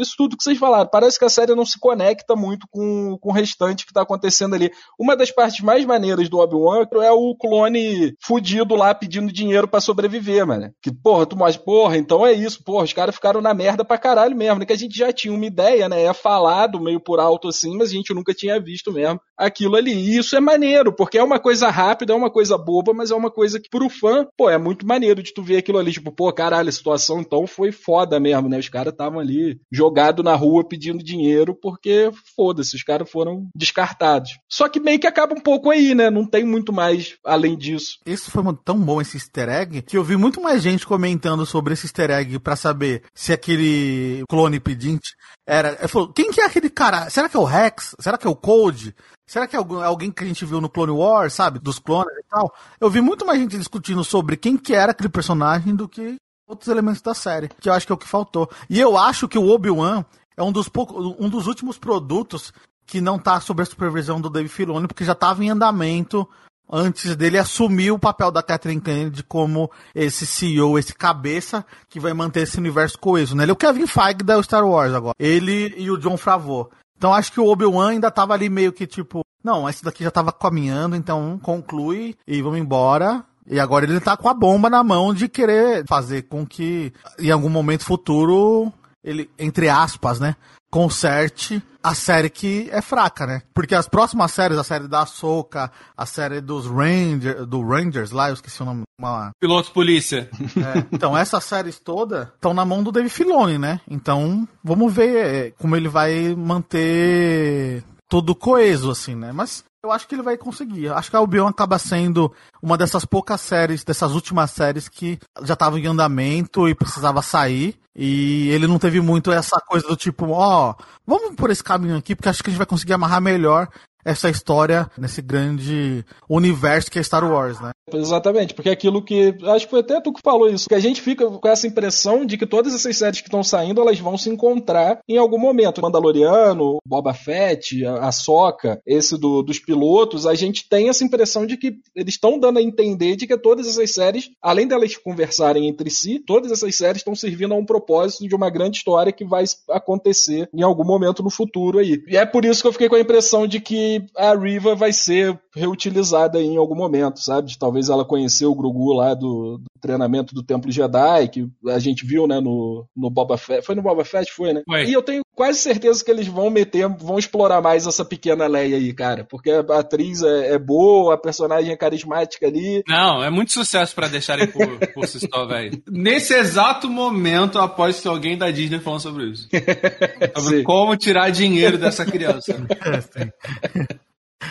[0.00, 3.28] Isso tudo que vocês falaram, parece que a série não se conecta muito com, com
[3.30, 4.70] o restante que tá acontecendo ali.
[4.98, 9.80] Uma das partes mais maneiras do Obi-Wan é o clone fudido lá pedindo dinheiro para
[9.80, 10.72] sobreviver, mano.
[10.82, 13.98] Que, porra, tu mostra, porra, então é isso, porra, os caras ficaram na merda pra
[13.98, 14.66] caralho mesmo, né?
[14.66, 16.02] Que a gente já tinha uma ideia, né?
[16.02, 19.92] É falado meio por alto assim, mas a gente nunca tinha visto mesmo aquilo ali.
[19.92, 23.14] E isso é maneiro, porque é uma coisa rápida, é uma coisa boba, mas é
[23.14, 26.12] uma coisa que pro fã, pô, é muito maneiro de tu ver aquilo ali, tipo,
[26.12, 28.58] pô, caralho, a situação então foi foda mesmo, né?
[28.58, 34.38] Os caras estavam ali jogados na rua pedindo dinheiro porque, foda-se, os caras foram descartados.
[34.48, 36.08] Só que meio que acaba um pouco aí, né?
[36.08, 37.98] Não tem muito mais além disso.
[38.06, 41.74] Isso foi tão bom, esse easter egg, que eu vi muito mais gente comentando sobre
[41.74, 45.14] esse easter egg pra saber se aquele clone pedinte
[45.46, 45.76] era.
[45.80, 47.10] Eu falou, quem que é aquele cara?
[47.10, 47.94] Será que é o Rex?
[47.98, 48.94] Será que é o Cold?
[49.26, 51.58] Será que é alguém que a gente viu no Clone Wars, sabe?
[51.58, 52.52] Dos clones e tal?
[52.78, 56.16] Eu vi muito mais gente discutindo sobre quem que era aquele personagem do que
[56.46, 58.50] outros elementos da série, que eu acho que é o que faltou.
[58.68, 60.04] E eu acho que o Obi-Wan
[60.36, 62.52] é um dos, poucos, um dos últimos produtos
[62.86, 66.28] que não tá sob a supervisão do Dave Filoni, porque já estava em andamento
[66.70, 72.12] antes dele assumir o papel da Catherine Kennedy como esse CEO, esse cabeça que vai
[72.12, 73.34] manter esse universo coeso.
[73.34, 73.44] Né?
[73.44, 75.14] Ele é o Kevin Feige da Star Wars agora.
[75.18, 76.70] Ele e o John Favreau.
[76.96, 80.10] Então acho que o Obi-Wan ainda tava ali meio que tipo, não, esse daqui já
[80.10, 83.24] tava caminhando, então conclui e vamos embora.
[83.46, 87.30] E agora ele tá com a bomba na mão de querer fazer com que em
[87.30, 88.72] algum momento futuro
[89.02, 90.34] ele, entre aspas, né,
[90.70, 93.42] conserte a série que é fraca, né?
[93.52, 98.30] Porque as próximas séries, a série da Ahsoka, a série dos Ranger, do Rangers lá,
[98.30, 98.82] eu esqueci o nome.
[98.98, 99.30] Uma...
[99.38, 100.30] Piloto Polícia.
[100.32, 103.80] É, então, essas séries todas estão na mão do Dave Filoni, né?
[103.88, 109.30] Então, vamos ver é, como ele vai manter tudo coeso, assim, né?
[109.30, 110.88] Mas eu acho que ele vai conseguir.
[110.88, 112.32] Acho que a Obi-Wan acaba sendo
[112.62, 117.78] uma dessas poucas séries, dessas últimas séries que já estava em andamento e precisava sair.
[117.94, 121.96] E ele não teve muito essa coisa do tipo, ó, oh, vamos por esse caminho
[121.96, 123.68] aqui, porque acho que a gente vai conseguir amarrar melhor
[124.04, 127.70] essa história nesse grande universo que é Star Wars, né?
[127.92, 129.36] Exatamente, porque é aquilo que.
[129.44, 132.24] Acho que foi até tu que falou isso, que a gente fica com essa impressão
[132.24, 135.82] de que todas essas séries que estão saindo, elas vão se encontrar em algum momento.
[135.82, 141.56] Mandaloriano, Boba Fett, a, Soca, esse do, dos pilotos, a gente tem essa impressão de
[141.56, 145.90] que eles estão dando a entender de que todas essas séries, além delas conversarem entre
[145.90, 149.44] si, todas essas séries estão servindo a um propósito de uma grande história que vai
[149.70, 152.02] acontecer em algum momento no futuro aí.
[152.06, 154.92] E é por isso que eu fiquei com a impressão de que a Riva vai
[154.92, 157.56] ser reutilizada em algum momento, sabe?
[157.58, 162.04] Talvez ela conheceu o Grogu lá do, do, treinamento do Templo Jedi, que a gente
[162.06, 163.64] viu, né, no, no Boba Fett.
[163.64, 164.62] Foi no Boba Fett, foi, né?
[164.66, 164.84] Foi.
[164.84, 168.76] E eu tenho quase certeza que eles vão meter, vão explorar mais essa pequena Leia
[168.76, 169.24] aí, cara.
[169.24, 172.82] Porque a atriz é, é boa, a personagem é carismática ali.
[172.88, 175.82] Não, é muito sucesso para deixarem por, por Sistol, velho.
[175.88, 179.48] Nesse exato momento, após que alguém da Disney falando sobre isso.
[180.36, 182.54] sobre como tirar dinheiro dessa criança.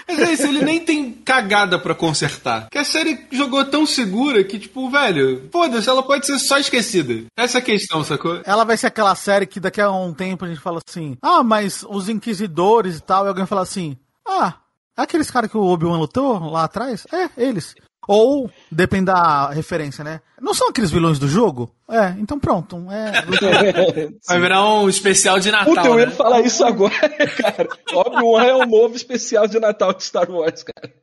[0.07, 2.67] Mas é isso, ele nem tem cagada para consertar.
[2.69, 7.25] Que a série jogou tão segura que, tipo, velho, foda-se, ela pode ser só esquecida.
[7.37, 8.41] Essa é a questão, sacou?
[8.45, 11.43] Ela vai ser aquela série que daqui a um tempo a gente fala assim: ah,
[11.43, 14.55] mas os inquisidores e tal, e alguém fala assim: ah,
[14.97, 17.05] é aqueles caras que o Obi-Wan lutou lá atrás?
[17.11, 17.75] É, eles.
[18.07, 20.19] Ou, depende da referência, né?
[20.43, 21.71] Não são aqueles vilões do jogo?
[21.89, 22.77] É, então pronto.
[22.91, 23.11] É...
[24.27, 25.73] Vai virar um especial de Natal.
[25.73, 26.11] Puta, eu ia né?
[26.11, 27.69] falar isso agora, cara.
[27.93, 30.93] Obi-Wan é o novo especial de Natal de Star Wars, cara.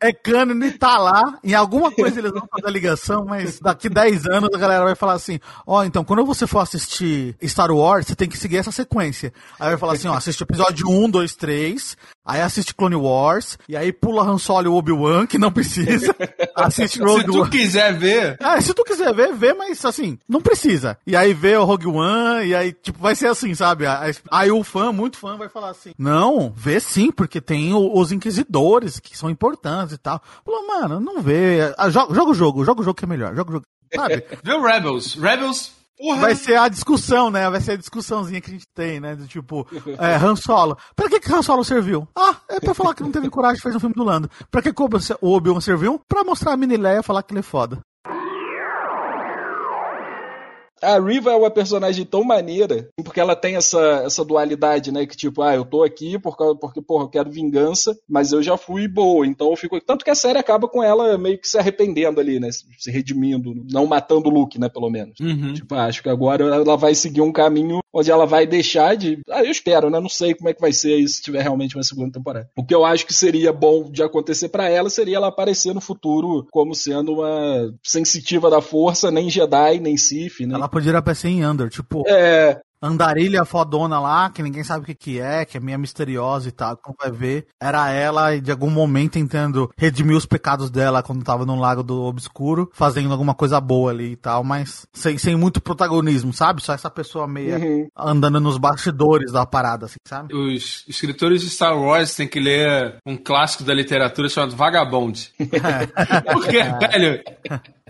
[0.00, 1.38] é cânone, tá lá.
[1.44, 4.94] Em alguma coisa eles vão fazer a ligação, mas daqui 10 anos a galera vai
[4.94, 8.56] falar assim: ó, oh, então quando você for assistir Star Wars, você tem que seguir
[8.56, 9.32] essa sequência.
[9.60, 13.76] Aí vai falar assim: ó, assiste episódio 1, 2, 3, aí assiste Clone Wars, e
[13.76, 16.14] aí pula Han Solo e Obi-Wan, que não precisa.
[16.56, 17.50] Assiste Rogue Se tu One.
[17.50, 18.36] quiser ver.
[18.40, 20.98] É, se tu quiser ver, vê, mas assim, não precisa.
[21.06, 23.84] E aí vê o Rogue One, e aí, tipo, vai ser assim, sabe?
[24.30, 28.98] Aí o fã, muito fã, vai falar assim: não, vê sim, porque tem os Inquisidores
[28.98, 30.22] que são importantes e tal.
[30.44, 31.74] Falou, mano, não vê.
[31.76, 33.34] Ah, joga, joga o jogo, joga o jogo que é melhor.
[33.36, 33.66] Joga o jogo.
[33.94, 34.24] Sabe?
[34.42, 35.14] Vê o Rebels.
[35.14, 36.20] Rebels, porra.
[36.20, 37.48] Vai ser a discussão, né?
[37.50, 39.16] Vai ser a discussãozinha que a gente tem, né?
[39.16, 39.66] Do tipo,
[39.98, 40.76] é, Han Solo.
[40.94, 42.06] Pra que que Han Solo serviu?
[42.16, 44.30] Ah, é pra falar que não teve coragem de fazer um filme do Lando.
[44.50, 44.72] Pra que
[45.20, 46.00] o Obi-Wan serviu?
[46.08, 47.80] Pra mostrar a mini Leia falar que ele é foda.
[50.82, 55.06] A Riva é uma personagem tão maneira, porque ela tem essa, essa dualidade, né?
[55.06, 58.42] Que tipo, ah, eu tô aqui por causa, porque, porra, eu quero vingança, mas eu
[58.42, 59.80] já fui boa, então eu fico.
[59.80, 62.50] Tanto que a série acaba com ela meio que se arrependendo ali, né?
[62.78, 64.68] Se redimindo, não matando o Luke, né?
[64.68, 65.18] Pelo menos.
[65.20, 65.54] Uhum.
[65.54, 69.18] Tipo, ah, acho que agora ela vai seguir um caminho onde ela vai deixar de.
[69.30, 69.98] Ah, eu espero, né?
[69.98, 72.48] Não sei como é que vai ser aí se tiver realmente uma segunda temporada.
[72.56, 75.80] O que eu acho que seria bom de acontecer para ela seria ela aparecer no
[75.80, 80.54] futuro como sendo uma sensitiva da força, nem Jedi, nem Sith, né?
[80.54, 84.94] Ela poderia aparecer em Under, tipo, É, andarilha fodona lá, que ninguém sabe o que
[84.94, 88.50] que é, que é meio misteriosa e tal, como vai ver, era ela e de
[88.50, 93.34] algum momento tentando redimir os pecados dela quando tava no lago do obscuro, fazendo alguma
[93.34, 96.62] coisa boa ali e tal, mas sem, sem muito protagonismo, sabe?
[96.62, 97.88] Só essa pessoa meio Uhum.
[97.96, 100.34] andando nos bastidores da parada, assim, sabe?
[100.34, 105.32] Os escritores de Star Wars têm que ler um clássico da literatura chamado Vagabond.
[106.30, 107.22] Porque, velho,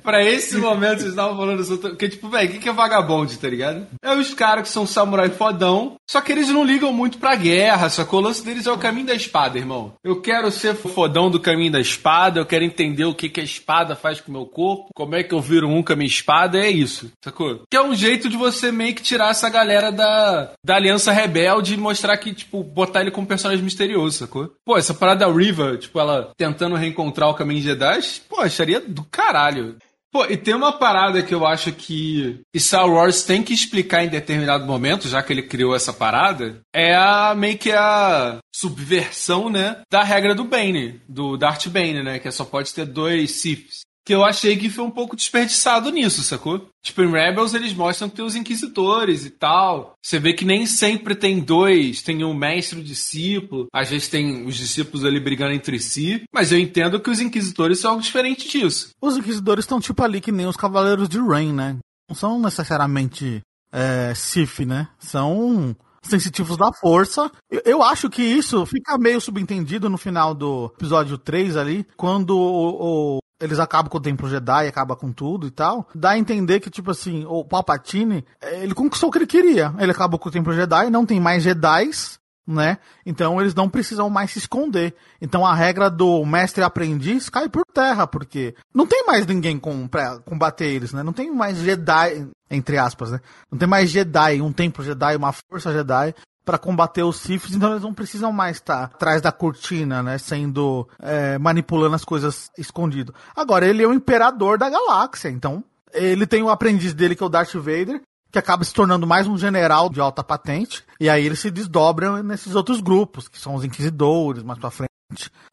[0.07, 1.77] pra esse momento vocês estavam falando isso.
[1.79, 3.89] Porque, tipo, velho, o que que é vagabond, tá ligado?
[4.01, 7.91] É os caras que são samurai fodão, só que eles não ligam muito pra guerra,
[7.91, 8.21] sacou?
[8.21, 9.95] O lance deles é o caminho da espada, irmão.
[10.05, 13.45] Eu quero ser fodão do caminho da espada, eu quero entender o que que a
[13.45, 16.07] espada faz com o meu corpo, como é que eu viro um com a minha
[16.07, 17.63] espada, é isso, sacou?
[17.69, 21.75] Que é um jeito de você meio que tirar essa galera da, da Aliança Rebelde
[21.75, 24.53] e mostrar que, tipo, botar ele como personagem misterioso, sacou?
[24.65, 27.99] Pô, essa parada da Riva, tipo, ela tentando reencontrar o caminho Jedi,
[28.29, 29.77] pô, acharia do caralho.
[30.17, 34.09] Pô, e tem uma parada que eu acho que Star Wars tem que explicar em
[34.09, 39.83] determinado momento, já que ele criou essa parada, é a meio que a subversão, né,
[39.91, 43.83] da regra do Bane, do Darth Bane, né, que só pode ter dois Siths.
[44.07, 46.69] Que eu achei que foi um pouco desperdiçado nisso, sacou?
[46.81, 49.95] Tipo, em Rebels eles mostram que tem os inquisidores e tal.
[50.01, 53.67] Você vê que nem sempre tem dois, tem um mestre discípulo.
[53.75, 56.23] Às vezes tem os discípulos ali brigando entre si.
[56.33, 58.91] Mas eu entendo que os inquisitores são algo diferente disso.
[59.03, 61.77] Os inquisidores estão tipo ali que nem os cavaleiros de Rain, né?
[62.09, 63.41] Não são necessariamente
[63.73, 64.87] é, Sith, né?
[65.01, 67.29] São sensitivos da força.
[67.51, 72.31] Eu, eu acho que isso fica meio subentendido no final do episódio 3 ali, quando
[72.39, 75.89] o, o- eles acabam com o Templo Jedi, acaba com tudo e tal.
[75.95, 79.75] Dá a entender que, tipo assim, o Palpatine, eh, ele conquistou o que ele queria.
[79.79, 82.79] Ele acabou com o Templo Jedi, não tem mais Jedis, né?
[83.05, 84.95] Então eles não precisam mais se esconder.
[85.21, 89.89] Então a regra do mestre aprendiz cai por terra, porque não tem mais ninguém com,
[89.89, 91.03] pra combater eles, né?
[91.03, 93.21] Não tem mais Jedi, entre aspas, né?
[93.51, 96.15] Não tem mais Jedi, um templo Jedi, uma força Jedi
[96.47, 100.17] pra combater os Siths, então eles não precisam mais estar atrás da cortina, né?
[100.17, 103.13] Sendo é, manipulando as coisas escondido.
[103.35, 107.27] Agora ele é o imperador da galáxia, então ele tem o aprendiz dele que é
[107.27, 111.27] o Darth Vader, que acaba se tornando mais um general de alta patente, e aí
[111.27, 114.91] eles se desdobram nesses outros grupos, que são os Inquisidores, mais pra frente,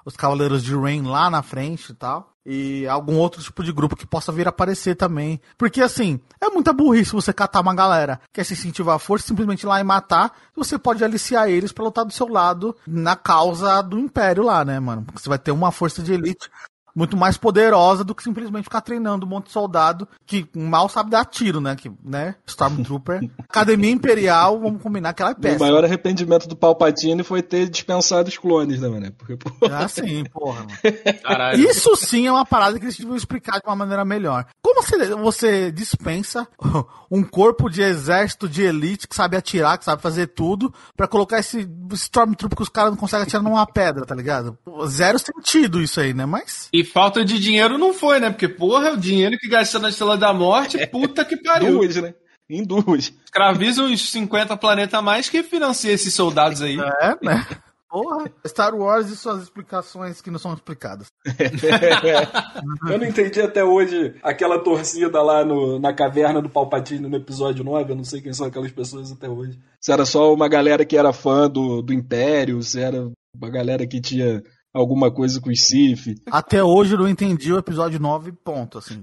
[0.06, 3.96] os Cavaleiros de Rain lá na frente e tal, e algum outro tipo de grupo
[3.96, 5.40] que possa vir aparecer também.
[5.58, 9.28] Porque assim, é muita burrice você catar uma galera que quer se incentivar a força,
[9.28, 13.16] simplesmente ir lá e matar, você pode aliciar eles pra lutar do seu lado na
[13.16, 15.04] causa do Império lá, né, mano?
[15.04, 16.50] Porque você vai ter uma força de elite
[16.96, 21.10] muito mais poderosa do que simplesmente ficar treinando um monte de soldado que mal sabe
[21.10, 21.76] dar tiro, né?
[21.76, 22.36] Que, né?
[22.46, 23.22] Stormtrooper.
[23.50, 28.30] Academia Imperial, vamos combinar que ela é O maior arrependimento do Palpatine foi ter dispensado
[28.30, 29.12] os clones, né, mano?
[29.18, 30.66] Porque, pô, Ah, sim, porra.
[31.58, 34.46] Isso sim é uma parada que eles deviam explicar de uma maneira melhor.
[34.62, 36.48] Como você, você dispensa
[37.10, 41.40] um corpo de exército de elite que sabe atirar, que sabe fazer tudo, pra colocar
[41.40, 44.58] esse Stormtrooper que os caras não conseguem atirar numa pedra, tá ligado?
[44.88, 46.26] Zero sentido isso aí, né?
[46.26, 46.70] Mas.
[46.74, 48.30] E falta de dinheiro não foi, né?
[48.30, 51.80] Porque, porra, o dinheiro que gastou na Estrela da Morte, puta que pariu.
[51.80, 52.14] duas, né?
[52.50, 53.14] Em duas.
[53.26, 56.78] Escraviza uns 50 planetas a mais que financia esses soldados aí.
[56.80, 57.48] É, né?
[57.94, 58.26] Porra.
[58.48, 61.08] Star Wars e suas explicações que não são explicadas.
[62.90, 67.64] Eu não entendi até hoje aquela torcida lá no, na caverna do Palpatine no episódio
[67.64, 67.92] 9.
[67.92, 69.60] Eu não sei quem são aquelas pessoas até hoje.
[69.80, 73.86] Se era só uma galera que era fã do, do Império, se era uma galera
[73.86, 74.42] que tinha
[74.74, 76.20] alguma coisa com os Sith.
[76.32, 79.02] Até hoje eu não entendi o episódio 9, ponto, assim.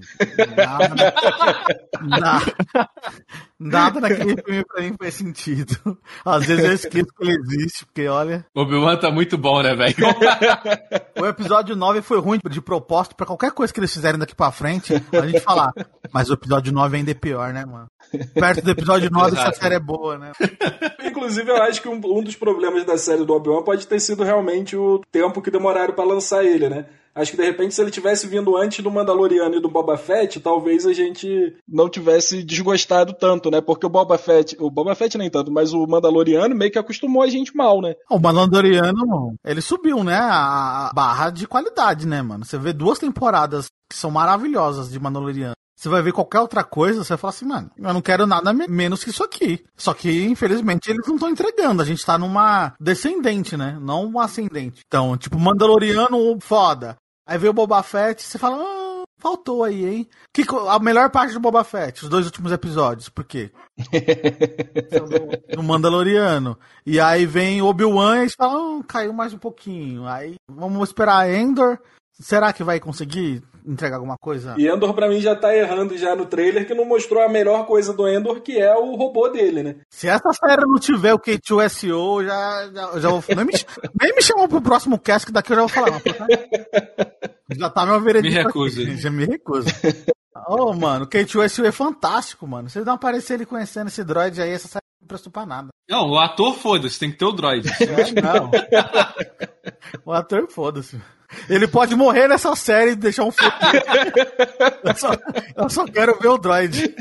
[0.55, 1.13] Nada.
[2.01, 2.89] Nada,
[3.59, 5.97] nada naquele filme pra mim faz sentido.
[6.25, 8.45] Às vezes eu esqueço que ele existe, porque olha.
[8.53, 9.95] Obi-Wan tá muito bom, né, velho?
[11.19, 14.51] O episódio 9 foi ruim de propósito pra qualquer coisa que eles fizerem daqui pra
[14.51, 15.71] frente, a gente falar.
[16.11, 17.87] Mas o episódio 9 ainda é pior, né, mano?
[18.33, 20.31] Perto do episódio 9, essa série é boa, né?
[21.03, 24.23] Inclusive, eu acho que um, um dos problemas da série do Obi-Wan pode ter sido
[24.23, 26.85] realmente o tempo que demoraram pra lançar ele, né?
[27.13, 30.39] Acho que de repente, se ele tivesse vindo antes do Mandaloriano e do Boba Fett,
[30.39, 33.59] talvez a gente não tivesse desgostado tanto, né?
[33.59, 37.21] Porque o Boba Fett, o Boba Fett nem tanto, mas o Mandaloriano meio que acostumou
[37.21, 37.95] a gente mal, né?
[38.09, 40.17] O Mandaloriano, ele subiu, né?
[40.17, 42.45] A barra de qualidade, né, mano?
[42.45, 45.55] Você vê duas temporadas que são maravilhosas de Mandaloriano.
[45.81, 48.53] Você vai ver qualquer outra coisa, você vai falar assim, mano, eu não quero nada
[48.53, 49.65] me- menos que isso aqui.
[49.75, 51.81] Só que, infelizmente, eles não estão entregando.
[51.81, 53.79] A gente tá numa descendente, né?
[53.81, 54.81] Não uma ascendente.
[54.85, 56.97] Então, tipo, Mandaloriano, foda.
[57.27, 60.07] Aí veio o Boba Fett, você fala, ah, faltou aí, hein?
[60.31, 63.51] Que, a melhor parte do Boba Fett, os dois últimos episódios, por quê?
[65.55, 66.57] Do Mandaloriano.
[66.85, 70.05] E aí vem Obi-Wan e você fala, ah, caiu mais um pouquinho.
[70.05, 71.79] Aí vamos esperar Endor.
[72.21, 74.55] Será que vai conseguir entregar alguma coisa?
[74.57, 77.65] E Endor pra mim já tá errando já no trailer que não mostrou a melhor
[77.65, 79.75] coisa do Endor, que é o robô dele, né?
[79.89, 83.23] Se essa série não tiver o K2SO, já, já, já vou.
[83.35, 83.53] Nem me,
[83.99, 85.91] nem me chamam pro próximo cast, que daqui eu já vou falar.
[85.91, 86.27] Mas, porra,
[87.57, 88.35] já tá meu veredito.
[88.35, 88.97] Me recuso.
[88.97, 89.67] Já me recuso.
[90.47, 92.69] Ô, mano, o K2SO é fantástico, mano.
[92.69, 95.69] Vocês não aparecer ele conhecendo esse droid aí, essa série não prestou pra nada.
[95.89, 97.67] Não, o ator foda-se, tem que ter o droid.
[97.81, 98.49] É, não.
[100.05, 100.99] o ator, foda-se.
[101.49, 103.53] Ele pode morrer nessa série e deixar um futuro.
[104.83, 105.11] eu, só,
[105.55, 106.95] eu só quero ver o droid.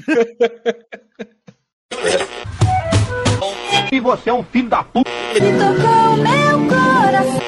[3.92, 5.10] E você é um filho da puta.
[5.34, 7.40] Me tocou meu coração.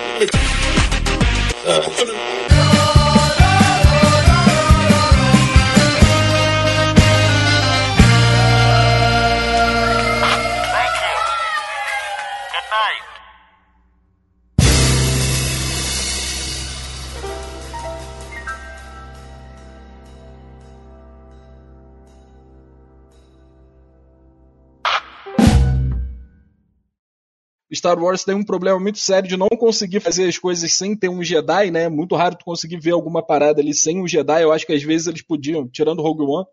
[27.74, 31.08] Star Wars tem um problema muito sério de não conseguir fazer as coisas sem ter
[31.08, 31.88] um Jedi, né?
[31.88, 34.42] Muito raro tu conseguir ver alguma parada ali sem um Jedi.
[34.42, 36.46] Eu acho que às vezes eles podiam, tirando o Rogue One,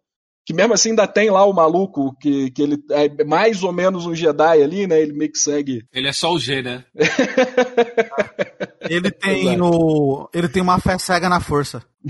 [0.46, 4.06] que mesmo assim ainda tem lá o maluco, que, que ele é mais ou menos
[4.06, 5.00] um Jedi ali, né?
[5.00, 5.86] Ele meio que segue.
[5.94, 6.86] Ele é só o G, né?
[8.90, 10.28] Ele tem o.
[10.34, 11.84] Ele tem uma fé cega na força.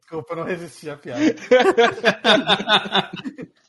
[0.00, 1.20] Desculpa, eu não resisti à piada.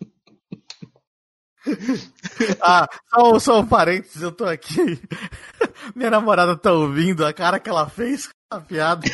[2.62, 5.02] ah, só, só um parênteses, eu tô aqui.
[5.96, 9.08] Minha namorada tá ouvindo a cara que ela fez com a piada.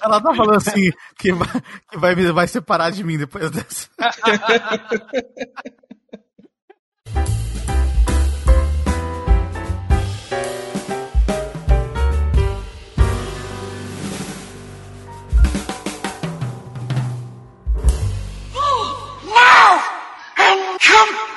[0.00, 1.48] Ela tá falando assim que vai,
[1.90, 3.88] que vai, vai separar de mim depois dessa.
[20.88, 21.27] come